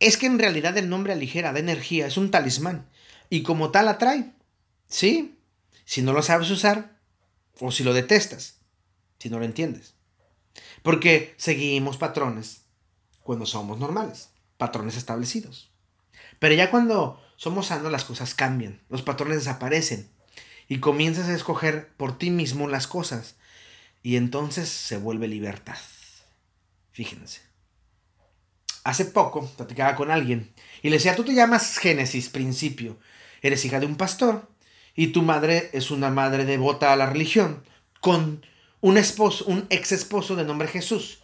Es 0.00 0.16
que 0.16 0.24
en 0.24 0.38
realidad 0.38 0.78
el 0.78 0.88
nombre 0.88 1.12
aligera 1.12 1.52
de 1.52 1.60
energía 1.60 2.06
es 2.06 2.16
un 2.16 2.30
talismán 2.30 2.88
y 3.28 3.42
como 3.42 3.70
tal 3.70 3.88
atrae. 3.88 4.32
¿Sí? 4.88 5.38
Si 5.84 6.00
no 6.00 6.14
lo 6.14 6.22
sabes 6.22 6.50
usar 6.50 6.98
o 7.60 7.70
si 7.70 7.84
lo 7.84 7.92
detestas, 7.92 8.56
si 9.18 9.28
no 9.28 9.38
lo 9.38 9.44
entiendes. 9.44 9.96
Porque 10.82 11.34
seguimos 11.36 11.98
patrones 11.98 12.62
cuando 13.22 13.44
somos 13.44 13.78
normales, 13.78 14.30
patrones 14.56 14.96
establecidos. 14.96 15.70
Pero 16.38 16.54
ya 16.54 16.70
cuando 16.70 17.22
somos 17.36 17.66
sanos 17.66 17.92
las 17.92 18.04
cosas 18.04 18.34
cambian, 18.34 18.80
los 18.88 19.02
patrones 19.02 19.40
desaparecen 19.40 20.08
y 20.68 20.80
comienzas 20.80 21.28
a 21.28 21.34
escoger 21.34 21.94
por 21.98 22.16
ti 22.16 22.30
mismo 22.30 22.66
las 22.66 22.86
cosas 22.86 23.36
y 24.02 24.16
entonces 24.16 24.70
se 24.70 24.96
vuelve 24.96 25.28
libertad. 25.28 25.76
Fíjense. 26.94 27.40
Hace 28.84 29.06
poco 29.06 29.50
platicaba 29.56 29.96
con 29.96 30.12
alguien 30.12 30.52
y 30.80 30.90
le 30.90 30.96
decía, 30.96 31.16
tú 31.16 31.24
te 31.24 31.34
llamas 31.34 31.76
Génesis, 31.78 32.28
principio, 32.28 32.98
eres 33.42 33.64
hija 33.64 33.80
de 33.80 33.86
un 33.86 33.96
pastor 33.96 34.48
y 34.94 35.08
tu 35.08 35.22
madre 35.22 35.70
es 35.72 35.90
una 35.90 36.10
madre 36.10 36.44
devota 36.44 36.92
a 36.92 36.96
la 36.96 37.06
religión, 37.06 37.64
con 38.00 38.46
un 38.80 38.96
esposo, 38.96 39.44
un 39.46 39.66
ex 39.70 39.90
esposo 39.90 40.36
de 40.36 40.44
nombre 40.44 40.68
Jesús. 40.68 41.18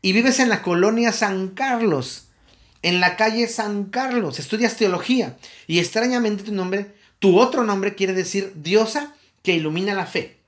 Y 0.00 0.12
vives 0.12 0.40
en 0.40 0.48
la 0.48 0.62
colonia 0.62 1.12
San 1.12 1.48
Carlos, 1.48 2.28
en 2.80 3.00
la 3.00 3.16
calle 3.16 3.46
San 3.46 3.90
Carlos, 3.90 4.38
estudias 4.38 4.78
teología 4.78 5.36
y 5.66 5.80
extrañamente 5.80 6.44
tu 6.44 6.52
nombre, 6.52 6.94
tu 7.18 7.38
otro 7.38 7.62
nombre 7.64 7.94
quiere 7.94 8.14
decir 8.14 8.54
diosa 8.54 9.14
que 9.42 9.52
ilumina 9.52 9.92
la 9.92 10.06
fe. 10.06 10.38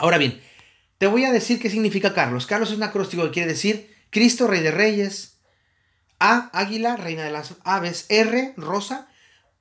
Ahora 0.00 0.18
bien, 0.18 0.40
te 0.98 1.06
voy 1.06 1.24
a 1.24 1.30
decir 1.30 1.60
qué 1.60 1.70
significa 1.70 2.14
Carlos. 2.14 2.46
Carlos 2.46 2.70
es 2.70 2.76
un 2.76 2.82
acróstico 2.82 3.22
que 3.22 3.30
quiere 3.30 3.52
decir 3.52 3.96
Cristo, 4.10 4.46
Rey 4.46 4.60
de 4.60 4.70
Reyes, 4.70 5.38
A, 6.18 6.50
Águila, 6.58 6.96
Reina 6.96 7.24
de 7.24 7.30
las 7.30 7.54
Aves, 7.64 8.06
R, 8.08 8.54
Rosa, 8.56 9.08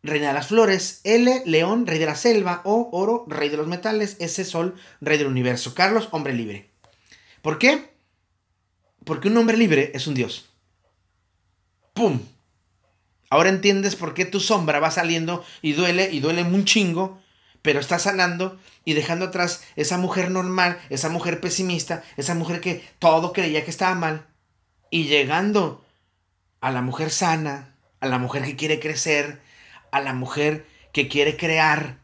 Reina 0.03 0.29
de 0.29 0.33
las 0.33 0.47
Flores, 0.47 1.01
L, 1.03 1.43
León, 1.45 1.85
Rey 1.85 1.99
de 1.99 2.05
la 2.05 2.15
Selva, 2.15 2.61
O, 2.63 2.89
Oro, 2.91 3.25
Rey 3.27 3.49
de 3.49 3.57
los 3.57 3.67
Metales, 3.67 4.15
S, 4.19 4.45
Sol, 4.45 4.75
Rey 5.01 5.17
del 5.17 5.27
Universo. 5.27 5.75
Carlos, 5.75 6.07
hombre 6.11 6.33
libre. 6.33 6.71
¿Por 7.41 7.59
qué? 7.59 7.93
Porque 9.03 9.27
un 9.27 9.37
hombre 9.37 9.57
libre 9.57 9.91
es 9.93 10.07
un 10.07 10.13
dios. 10.13 10.49
¡Pum! 11.93 12.21
Ahora 13.29 13.49
entiendes 13.49 13.95
por 13.95 14.13
qué 14.13 14.25
tu 14.25 14.39
sombra 14.39 14.79
va 14.79 14.91
saliendo 14.91 15.43
y 15.61 15.73
duele 15.73 16.09
y 16.11 16.21
duele 16.21 16.43
un 16.43 16.63
chingo, 16.63 17.21
pero 17.61 17.81
está 17.81 17.99
sanando 17.99 18.57
y 18.85 18.93
dejando 18.93 19.25
atrás 19.25 19.63
esa 19.75 19.97
mujer 19.97 20.31
normal, 20.31 20.79
esa 20.89 21.09
mujer 21.09 21.41
pesimista, 21.41 22.03
esa 22.15 22.35
mujer 22.35 22.61
que 22.61 22.87
todo 22.99 23.33
creía 23.33 23.65
que 23.65 23.71
estaba 23.71 23.95
mal 23.95 24.27
y 24.89 25.05
llegando 25.05 25.85
a 26.61 26.71
la 26.71 26.81
mujer 26.81 27.11
sana, 27.11 27.75
a 27.99 28.07
la 28.07 28.19
mujer 28.19 28.43
que 28.43 28.55
quiere 28.55 28.79
crecer, 28.79 29.41
a 29.91 30.01
la 30.01 30.13
mujer 30.13 30.65
que 30.93 31.07
quiere 31.07 31.37
crear. 31.37 31.99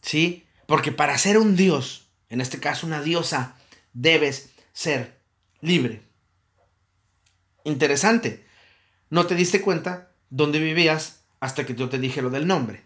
¿Sí? 0.00 0.46
Porque 0.66 0.92
para 0.92 1.18
ser 1.18 1.38
un 1.38 1.56
dios, 1.56 2.08
en 2.28 2.40
este 2.40 2.58
caso 2.58 2.86
una 2.86 3.02
diosa, 3.02 3.56
debes 3.92 4.50
ser 4.72 5.18
libre. 5.60 6.02
Interesante. 7.64 8.44
No 9.10 9.26
te 9.26 9.34
diste 9.34 9.60
cuenta 9.60 10.10
dónde 10.30 10.58
vivías 10.58 11.20
hasta 11.40 11.66
que 11.66 11.74
yo 11.74 11.88
te 11.88 11.98
dije 11.98 12.22
lo 12.22 12.30
del 12.30 12.46
nombre. 12.46 12.82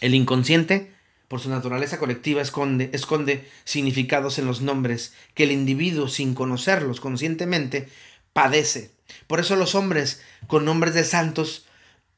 El 0.00 0.14
inconsciente, 0.14 0.94
por 1.30 1.38
su 1.38 1.48
naturaleza 1.48 2.00
colectiva, 2.00 2.42
esconde, 2.42 2.90
esconde 2.92 3.48
significados 3.62 4.40
en 4.40 4.46
los 4.46 4.62
nombres 4.62 5.14
que 5.34 5.44
el 5.44 5.52
individuo, 5.52 6.08
sin 6.08 6.34
conocerlos 6.34 7.00
conscientemente, 7.00 7.86
padece. 8.32 8.90
Por 9.28 9.38
eso 9.38 9.54
los 9.54 9.76
hombres 9.76 10.22
con 10.48 10.64
nombres 10.64 10.92
de 10.92 11.04
santos 11.04 11.66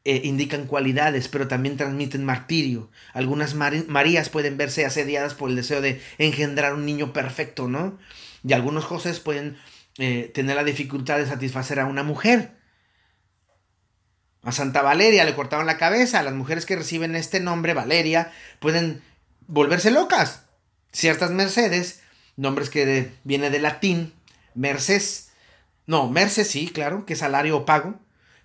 eh, 0.07 0.23
indican 0.25 0.67
cualidades, 0.67 1.29
pero 1.29 1.47
también 1.47 1.77
transmiten 1.77 2.25
martirio. 2.25 2.89
Algunas 3.13 3.55
Marías 3.55 4.31
pueden 4.31 4.57
verse 4.57 4.87
asediadas 4.87 5.35
por 5.35 5.51
el 5.51 5.57
deseo 5.57 5.83
de 5.83 6.01
engendrar 6.17 6.73
un 6.73 6.87
niño 6.87 7.13
perfecto, 7.13 7.69
¿no? 7.69 7.99
Y 8.43 8.55
algunos 8.55 8.87
José 8.87 9.13
pueden 9.23 9.59
eh, 9.99 10.31
tener 10.33 10.57
la 10.57 10.65
dificultad 10.65 11.19
de 11.19 11.27
satisfacer 11.27 11.81
a 11.81 11.85
una 11.85 12.03
mujer. 12.03 12.62
A 14.43 14.53
Santa 14.53 14.83
Valeria 14.83 15.25
le 15.25 15.35
cortaron 15.35 15.67
la 15.67 15.79
cabeza. 15.79 16.23
Las 16.23 16.35
mujeres 16.35 16.67
que 16.67 16.77
reciben 16.77 17.15
este 17.15 17.41
nombre, 17.41 17.75
Valeria, 17.75 18.33
pueden 18.59 19.03
volverse 19.47 19.91
locas. 19.91 20.43
Ciertas 20.93 21.31
Mercedes, 21.31 22.01
nombres 22.37 22.69
que 22.69 23.13
viene 23.25 23.51
de 23.51 23.61
latín, 23.61 24.13
Merces, 24.55 25.31
no, 25.87 26.09
Merces 26.09 26.49
sí, 26.49 26.69
claro, 26.69 27.07
que 27.07 27.17
salario 27.17 27.57
o 27.57 27.65
pago, 27.65 27.99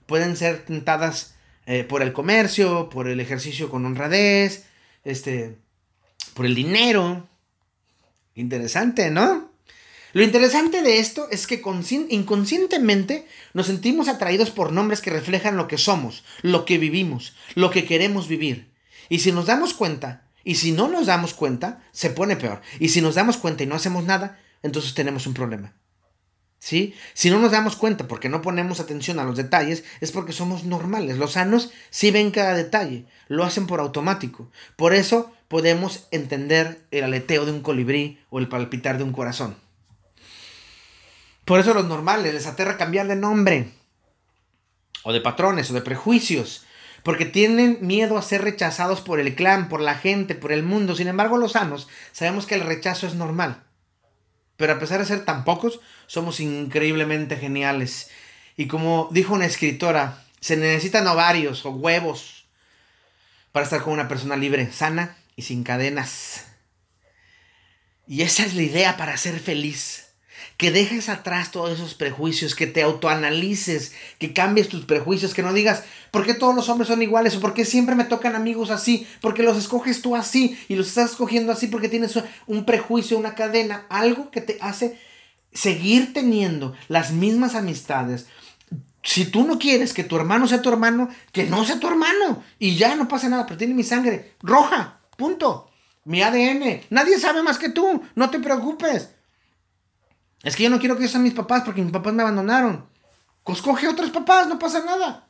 pueden 0.06 0.38
ser 0.38 0.66
tentadas 0.66 1.36
eh, 1.66 1.84
por 1.84 2.02
el 2.02 2.14
comercio, 2.14 2.90
por 2.90 3.08
el 3.08 3.20
ejercicio 3.20 3.70
con 3.70 3.86
honradez, 3.86 4.66
este, 5.04 5.58
por 6.34 6.46
el 6.46 6.56
dinero. 6.56 7.28
Interesante, 8.36 9.12
¿no? 9.12 9.47
Lo 10.14 10.24
interesante 10.24 10.82
de 10.82 11.00
esto 11.00 11.28
es 11.32 11.48
que 11.48 11.62
inconscientemente 12.10 13.28
nos 13.54 13.68
sentimos 13.68 14.08
atraídos 14.08 14.52
por 14.52 14.72
nombres 14.72 15.02
que 15.02 15.10
reflejan 15.10 15.58
lo 15.58 15.68
que 15.68 15.78
somos, 15.78 16.24
lo 16.42 16.66
que 16.66 16.78
vivimos, 16.78 17.36
lo 17.56 17.72
que 17.72 17.86
queremos 17.86 18.28
vivir. 18.28 18.72
Y 19.10 19.20
si 19.20 19.32
nos 19.32 19.46
damos 19.46 19.74
cuenta, 19.74 20.28
y 20.44 20.56
si 20.56 20.72
no 20.72 20.88
nos 20.88 21.08
damos 21.08 21.34
cuenta, 21.34 21.84
se 21.92 22.10
pone 22.10 22.38
peor. 22.38 22.62
Y 22.80 22.90
si 22.90 23.02
nos 23.02 23.16
damos 23.16 23.38
cuenta 23.38 23.64
y 23.64 23.68
no 23.68 23.76
hacemos 23.76 24.06
nada, 24.06 24.40
entonces 24.64 24.94
tenemos 24.94 25.28
un 25.28 25.34
problema. 25.34 25.74
¿Sí? 26.60 26.96
Si 27.14 27.30
no 27.30 27.40
nos 27.40 27.52
damos 27.52 27.76
cuenta 27.76 28.08
porque 28.08 28.30
no 28.30 28.42
ponemos 28.42 28.80
atención 28.80 29.20
a 29.20 29.26
los 29.26 29.38
detalles, 29.38 29.84
es 30.02 30.12
porque 30.12 30.34
somos 30.34 30.64
normales. 30.64 31.18
Los 31.18 31.34
sanos 31.34 31.72
sí 31.90 32.12
ven 32.12 32.32
cada 32.32 32.56
detalle, 32.56 33.06
lo 33.28 33.44
hacen 33.44 33.68
por 33.68 33.80
automático. 33.80 34.50
Por 34.76 34.94
eso 34.94 35.32
podemos 35.50 36.08
entender 36.12 36.82
el 36.92 37.04
aleteo 37.04 37.46
de 37.46 37.52
un 37.52 37.62
colibrí 37.62 38.20
o 38.30 38.40
el 38.40 38.48
palpitar 38.48 38.98
de 38.98 39.04
un 39.04 39.12
corazón. 39.12 39.67
Por 41.48 41.62
eso 41.62 41.74
los 41.74 41.86
normales 41.86 42.34
les 42.34 42.46
aterra 42.46 42.76
cambiar 42.76 43.08
de 43.08 43.16
nombre, 43.16 43.72
o 45.04 45.14
de 45.14 45.22
patrones, 45.22 45.72
o 45.72 45.74
de 45.74 45.80
prejuicios, 45.82 46.66
porque 47.04 47.24
tienen 47.24 47.78
miedo 47.80 48.18
a 48.18 48.22
ser 48.22 48.42
rechazados 48.42 49.00
por 49.00 49.22
el 49.22 49.34
clan, 49.34 49.70
por 49.70 49.80
la 49.80 49.96
gente, 49.96 50.36
por 50.36 50.52
el 50.52 50.64
mundo. 50.64 50.94
Sin 50.94 51.08
embargo, 51.08 51.38
los 51.38 51.54
sanos 51.54 51.88
sabemos 52.12 52.48
que 52.48 52.56
el 52.56 52.66
rechazo 52.66 53.08
es 53.08 53.16
normal. 53.16 53.64
Pero 54.58 54.74
a 54.74 54.80
pesar 54.80 55.00
de 55.00 55.06
ser 55.06 55.24
tan 55.24 55.46
pocos, 55.46 55.80
somos 56.06 56.42
increíblemente 56.42 57.38
geniales. 57.38 58.10
Y 58.58 58.68
como 58.68 59.08
dijo 59.14 59.34
una 59.34 59.46
escritora, 59.46 60.26
se 60.42 60.58
necesitan 60.58 61.08
ovarios 61.08 61.66
o 61.66 61.70
huevos 61.70 62.46
para 63.54 63.64
estar 63.64 63.82
con 63.84 63.94
una 63.94 64.10
persona 64.10 64.36
libre, 64.36 64.70
sana 64.74 65.16
y 65.38 65.44
sin 65.44 65.64
cadenas. 65.64 66.46
Y 68.06 68.24
esa 68.24 68.44
es 68.44 68.54
la 68.54 68.64
idea 68.64 68.98
para 68.98 69.16
ser 69.16 69.40
feliz 69.40 70.07
que 70.58 70.72
dejes 70.72 71.08
atrás 71.08 71.52
todos 71.52 71.72
esos 71.72 71.94
prejuicios, 71.94 72.56
que 72.56 72.66
te 72.66 72.82
autoanalices, 72.82 73.94
que 74.18 74.34
cambies 74.34 74.70
tus 74.70 74.86
prejuicios, 74.86 75.36
que 75.36 75.44
no 75.44 75.54
digas, 75.54 75.84
¿por 76.10 76.26
qué 76.26 76.34
todos 76.34 76.56
los 76.56 76.68
hombres 76.68 76.88
son 76.88 77.04
iguales? 77.04 77.36
¿O 77.36 77.40
por 77.40 77.54
qué 77.54 77.64
siempre 77.64 77.94
me 77.94 78.06
tocan 78.06 78.36
amigos 78.36 78.72
así? 78.72 79.08
Porque 79.22 79.44
los 79.44 79.56
escoges 79.56 80.02
tú 80.02 80.16
así 80.16 80.58
y 80.68 80.76
los 80.76 80.88
estás 80.88 81.12
escogiendo 81.12 81.52
así 81.52 81.68
porque 81.68 81.90
tienes 81.90 82.18
un 82.48 82.66
prejuicio, 82.66 83.20
una 83.20 83.36
cadena, 83.36 83.86
algo 83.90 84.32
que 84.32 84.42
te 84.42 84.58
hace 84.60 85.00
seguir 85.54 86.12
teniendo 86.14 86.74
las 86.88 87.12
mismas 87.12 87.54
amistades. 87.54 88.26
Si 89.04 89.26
tú 89.26 89.46
no 89.46 89.60
quieres 89.60 89.94
que 89.94 90.04
tu 90.04 90.16
hermano 90.16 90.48
sea 90.48 90.62
tu 90.62 90.70
hermano, 90.70 91.08
que 91.32 91.44
no 91.46 91.66
sea 91.66 91.80
tu 91.80 91.88
hermano. 91.88 92.44
Y 92.58 92.76
ya 92.76 92.96
no 92.96 93.08
pasa 93.08 93.30
nada, 93.30 93.46
pero 93.46 93.58
tiene 93.58 93.76
mi 93.76 93.84
sangre 93.84 94.34
roja, 94.42 95.00
punto. 95.16 95.70
Mi 96.04 96.22
ADN. 96.22 96.82
Nadie 96.90 97.20
sabe 97.20 97.44
más 97.44 97.58
que 97.58 97.70
tú. 97.70 98.02
No 98.16 98.30
te 98.30 98.40
preocupes. 98.40 99.10
Es 100.44 100.56
que 100.56 100.64
yo 100.64 100.70
no 100.70 100.80
quiero 100.80 100.98
que 100.98 101.08
sean 101.08 101.24
mis 101.24 101.34
papás 101.34 101.64
porque 101.66 101.82
mis 101.82 101.92
papás 101.92 102.14
me 102.14 102.22
abandonaron. 102.22 102.86
Escoge 103.46 103.88
otros 103.88 104.10
papás, 104.10 104.48
no 104.48 104.60
pasa 104.60 104.84
nada. 104.84 105.28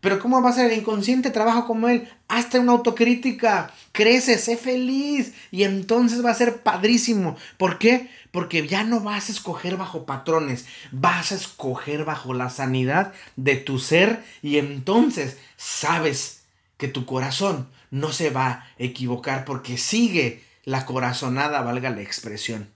Pero 0.00 0.18
¿cómo 0.18 0.42
va 0.42 0.50
a 0.50 0.52
ser 0.52 0.70
el 0.70 0.78
inconsciente? 0.78 1.30
Trabaja 1.30 1.64
como 1.64 1.88
él. 1.88 2.08
Hazte 2.26 2.58
una 2.58 2.72
autocrítica. 2.72 3.72
Crece, 3.92 4.36
sé 4.36 4.56
feliz. 4.56 5.32
Y 5.52 5.62
entonces 5.62 6.24
va 6.24 6.30
a 6.30 6.34
ser 6.34 6.62
padrísimo. 6.62 7.36
¿Por 7.56 7.78
qué? 7.78 8.10
Porque 8.32 8.66
ya 8.66 8.82
no 8.82 8.98
vas 8.98 9.28
a 9.28 9.32
escoger 9.32 9.76
bajo 9.76 10.04
patrones. 10.04 10.66
Vas 10.90 11.30
a 11.30 11.36
escoger 11.36 12.04
bajo 12.04 12.34
la 12.34 12.50
sanidad 12.50 13.12
de 13.36 13.54
tu 13.54 13.78
ser. 13.78 14.24
Y 14.42 14.58
entonces 14.58 15.38
sabes 15.56 16.42
que 16.78 16.88
tu 16.88 17.06
corazón 17.06 17.68
no 17.92 18.10
se 18.10 18.30
va 18.30 18.48
a 18.48 18.66
equivocar 18.78 19.44
porque 19.44 19.78
sigue 19.78 20.42
la 20.64 20.84
corazonada, 20.84 21.62
valga 21.62 21.90
la 21.90 22.02
expresión. 22.02 22.68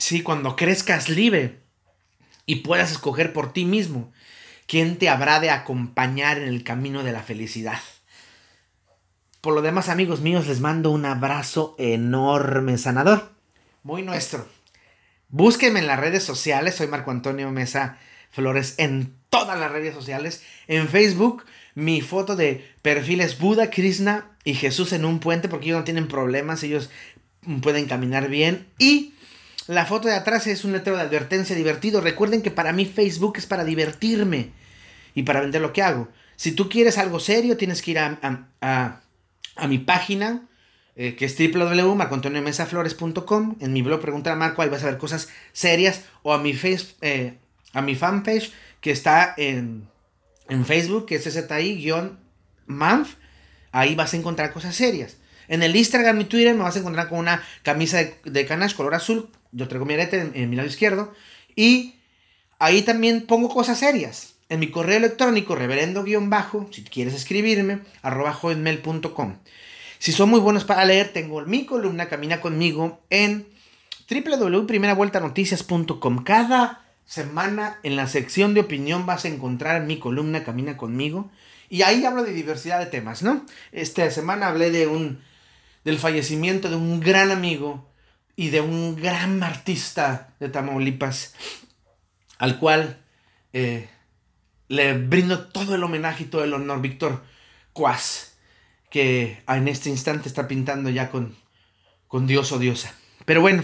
Sí, 0.00 0.22
cuando 0.22 0.56
crezcas 0.56 1.10
libre 1.10 1.60
y 2.46 2.56
puedas 2.56 2.90
escoger 2.90 3.34
por 3.34 3.52
ti 3.52 3.66
mismo 3.66 4.10
quién 4.66 4.96
te 4.96 5.10
habrá 5.10 5.40
de 5.40 5.50
acompañar 5.50 6.38
en 6.38 6.48
el 6.48 6.64
camino 6.64 7.04
de 7.04 7.12
la 7.12 7.22
felicidad. 7.22 7.78
Por 9.42 9.54
lo 9.54 9.60
demás, 9.60 9.90
amigos 9.90 10.22
míos, 10.22 10.46
les 10.46 10.60
mando 10.60 10.90
un 10.90 11.04
abrazo 11.04 11.76
enorme, 11.78 12.78
sanador. 12.78 13.30
Muy 13.82 14.00
nuestro. 14.00 14.48
Búsquenme 15.28 15.80
en 15.80 15.86
las 15.86 16.00
redes 16.00 16.24
sociales. 16.24 16.76
Soy 16.76 16.86
Marco 16.86 17.10
Antonio 17.10 17.50
Mesa 17.50 17.98
Flores 18.30 18.76
en 18.78 19.14
todas 19.28 19.60
las 19.60 19.70
redes 19.70 19.94
sociales. 19.94 20.42
En 20.66 20.88
Facebook, 20.88 21.44
mi 21.74 22.00
foto 22.00 22.36
de 22.36 22.66
perfil 22.80 23.20
es 23.20 23.38
Buda, 23.38 23.68
Krishna 23.68 24.30
y 24.44 24.54
Jesús 24.54 24.94
en 24.94 25.04
un 25.04 25.20
puente 25.20 25.50
porque 25.50 25.66
ellos 25.66 25.80
no 25.80 25.84
tienen 25.84 26.08
problemas. 26.08 26.62
Ellos 26.62 26.88
pueden 27.60 27.84
caminar 27.84 28.30
bien. 28.30 28.66
Y 28.78 29.12
la 29.66 29.86
foto 29.86 30.08
de 30.08 30.14
atrás 30.14 30.46
es 30.46 30.64
un 30.64 30.72
letrero 30.72 30.96
de 30.96 31.04
advertencia 31.04 31.54
divertido. 31.54 32.00
Recuerden 32.00 32.42
que 32.42 32.50
para 32.50 32.72
mí 32.72 32.86
Facebook 32.86 33.34
es 33.36 33.46
para 33.46 33.64
divertirme 33.64 34.50
y 35.14 35.22
para 35.22 35.40
vender 35.40 35.60
lo 35.60 35.72
que 35.72 35.82
hago. 35.82 36.08
Si 36.36 36.52
tú 36.52 36.68
quieres 36.68 36.98
algo 36.98 37.20
serio, 37.20 37.56
tienes 37.56 37.82
que 37.82 37.92
ir 37.92 37.98
a, 37.98 38.18
a, 38.60 39.00
mi 39.68 39.78
página, 39.78 40.48
eh, 40.96 41.14
que 41.14 41.26
es 41.26 41.36
www.marcoantoniomesaflores.com. 41.36 43.56
En 43.60 43.72
mi 43.72 43.82
blog 43.82 44.00
Pregunta 44.00 44.32
a 44.32 44.36
Marco, 44.36 44.62
ahí 44.62 44.70
vas 44.70 44.82
a 44.82 44.86
ver 44.86 44.98
cosas 44.98 45.28
serias. 45.52 46.02
O 46.22 46.32
a 46.32 46.38
mi, 46.38 46.54
face, 46.54 46.94
eh, 47.02 47.34
a 47.74 47.82
mi 47.82 47.94
fanpage, 47.94 48.52
que 48.80 48.90
está 48.90 49.34
en, 49.36 49.86
en 50.48 50.64
Facebook, 50.64 51.06
que 51.06 51.16
es 51.16 51.26
SZI-MANF. 51.26 53.16
Ahí 53.72 53.94
vas 53.94 54.14
a 54.14 54.16
encontrar 54.16 54.52
cosas 54.52 54.74
serias. 54.74 55.18
En 55.46 55.62
el 55.62 55.76
Instagram 55.76 56.18
y 56.22 56.24
Twitter 56.24 56.54
me 56.54 56.62
vas 56.62 56.76
a 56.76 56.78
encontrar 56.78 57.10
con 57.10 57.18
una 57.18 57.42
camisa 57.62 57.98
de, 57.98 58.16
de 58.24 58.46
canache 58.46 58.74
color 58.74 58.94
azul. 58.94 59.28
Yo 59.52 59.68
traigo 59.68 59.86
mi 59.86 59.94
arete 59.94 60.30
en, 60.34 60.50
mi 60.50 60.56
lado 60.56 60.68
izquierdo. 60.68 61.12
Y 61.56 61.94
ahí 62.58 62.82
también 62.82 63.26
pongo 63.26 63.48
cosas 63.48 63.78
serias 63.78 64.34
en 64.48 64.60
mi 64.60 64.70
correo 64.70 64.98
electrónico, 64.98 65.54
reverendo-bajo, 65.54 66.68
si 66.72 66.82
quieres 66.82 67.14
escribirme, 67.14 67.80
arroba 68.02 68.32
jovenmail.com. 68.32 69.36
Si 69.98 70.12
son 70.12 70.30
muy 70.30 70.40
buenos 70.40 70.64
para 70.64 70.84
leer, 70.84 71.12
tengo 71.12 71.42
mi 71.42 71.66
columna 71.66 72.08
Camina 72.08 72.40
conmigo 72.40 73.00
en 73.10 73.46
www.primeravueltanoticias.com. 74.10 76.24
Cada 76.24 76.84
semana 77.04 77.78
en 77.82 77.96
la 77.96 78.06
sección 78.06 78.54
de 78.54 78.60
opinión 78.60 79.04
vas 79.04 79.24
a 79.24 79.28
encontrar 79.28 79.82
mi 79.82 79.98
columna 79.98 80.42
Camina 80.42 80.76
conmigo. 80.76 81.30
Y 81.68 81.82
ahí 81.82 82.04
hablo 82.04 82.24
de 82.24 82.32
diversidad 82.32 82.78
de 82.78 82.86
temas, 82.86 83.22
¿no? 83.22 83.44
Esta 83.72 84.10
semana 84.10 84.48
hablé 84.48 84.70
de 84.70 84.86
un, 84.86 85.20
del 85.84 85.98
fallecimiento 85.98 86.70
de 86.70 86.76
un 86.76 87.00
gran 87.00 87.30
amigo 87.30 87.89
y 88.40 88.48
de 88.48 88.62
un 88.62 88.96
gran 88.96 89.42
artista 89.42 90.32
de 90.40 90.48
Tamaulipas, 90.48 91.34
al 92.38 92.58
cual 92.58 93.04
eh, 93.52 93.86
le 94.68 94.96
brindo 94.96 95.48
todo 95.48 95.74
el 95.74 95.84
homenaje 95.84 96.22
y 96.22 96.26
todo 96.26 96.42
el 96.42 96.54
honor, 96.54 96.80
Víctor 96.80 97.22
Cuas, 97.74 98.38
que 98.88 99.42
en 99.46 99.68
este 99.68 99.90
instante 99.90 100.26
está 100.26 100.48
pintando 100.48 100.88
ya 100.88 101.10
con, 101.10 101.36
con 102.08 102.26
Dios 102.26 102.50
o 102.52 102.58
diosa. 102.58 102.94
Pero 103.26 103.42
bueno, 103.42 103.62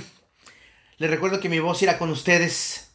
les 0.99 1.09
recuerdo 1.09 1.41
que 1.41 1.49
mi 1.49 1.59
voz 1.59 1.81
irá 1.81 1.97
con 1.97 2.11
ustedes. 2.11 2.91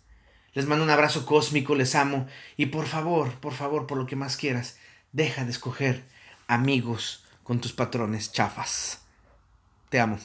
Les 0.54 0.68
mando 0.68 0.84
un 0.84 0.92
abrazo 0.92 1.26
cósmico, 1.26 1.74
les 1.74 1.96
amo. 1.96 2.28
Y 2.58 2.68
por 2.68 2.86
favor, 2.86 3.34
por 3.40 3.54
favor, 3.56 3.88
por 3.88 3.98
lo 3.98 4.06
que 4.06 4.16
más 4.16 4.38
quieras, 4.38 4.78
deja 5.14 5.46
de 5.46 5.50
escoger 5.50 6.04
amigos 6.46 7.26
con 7.42 7.60
tus 7.60 7.74
patrones 7.74 8.32
chafas. 8.32 9.02
Te 9.90 10.00
amo. 10.00 10.20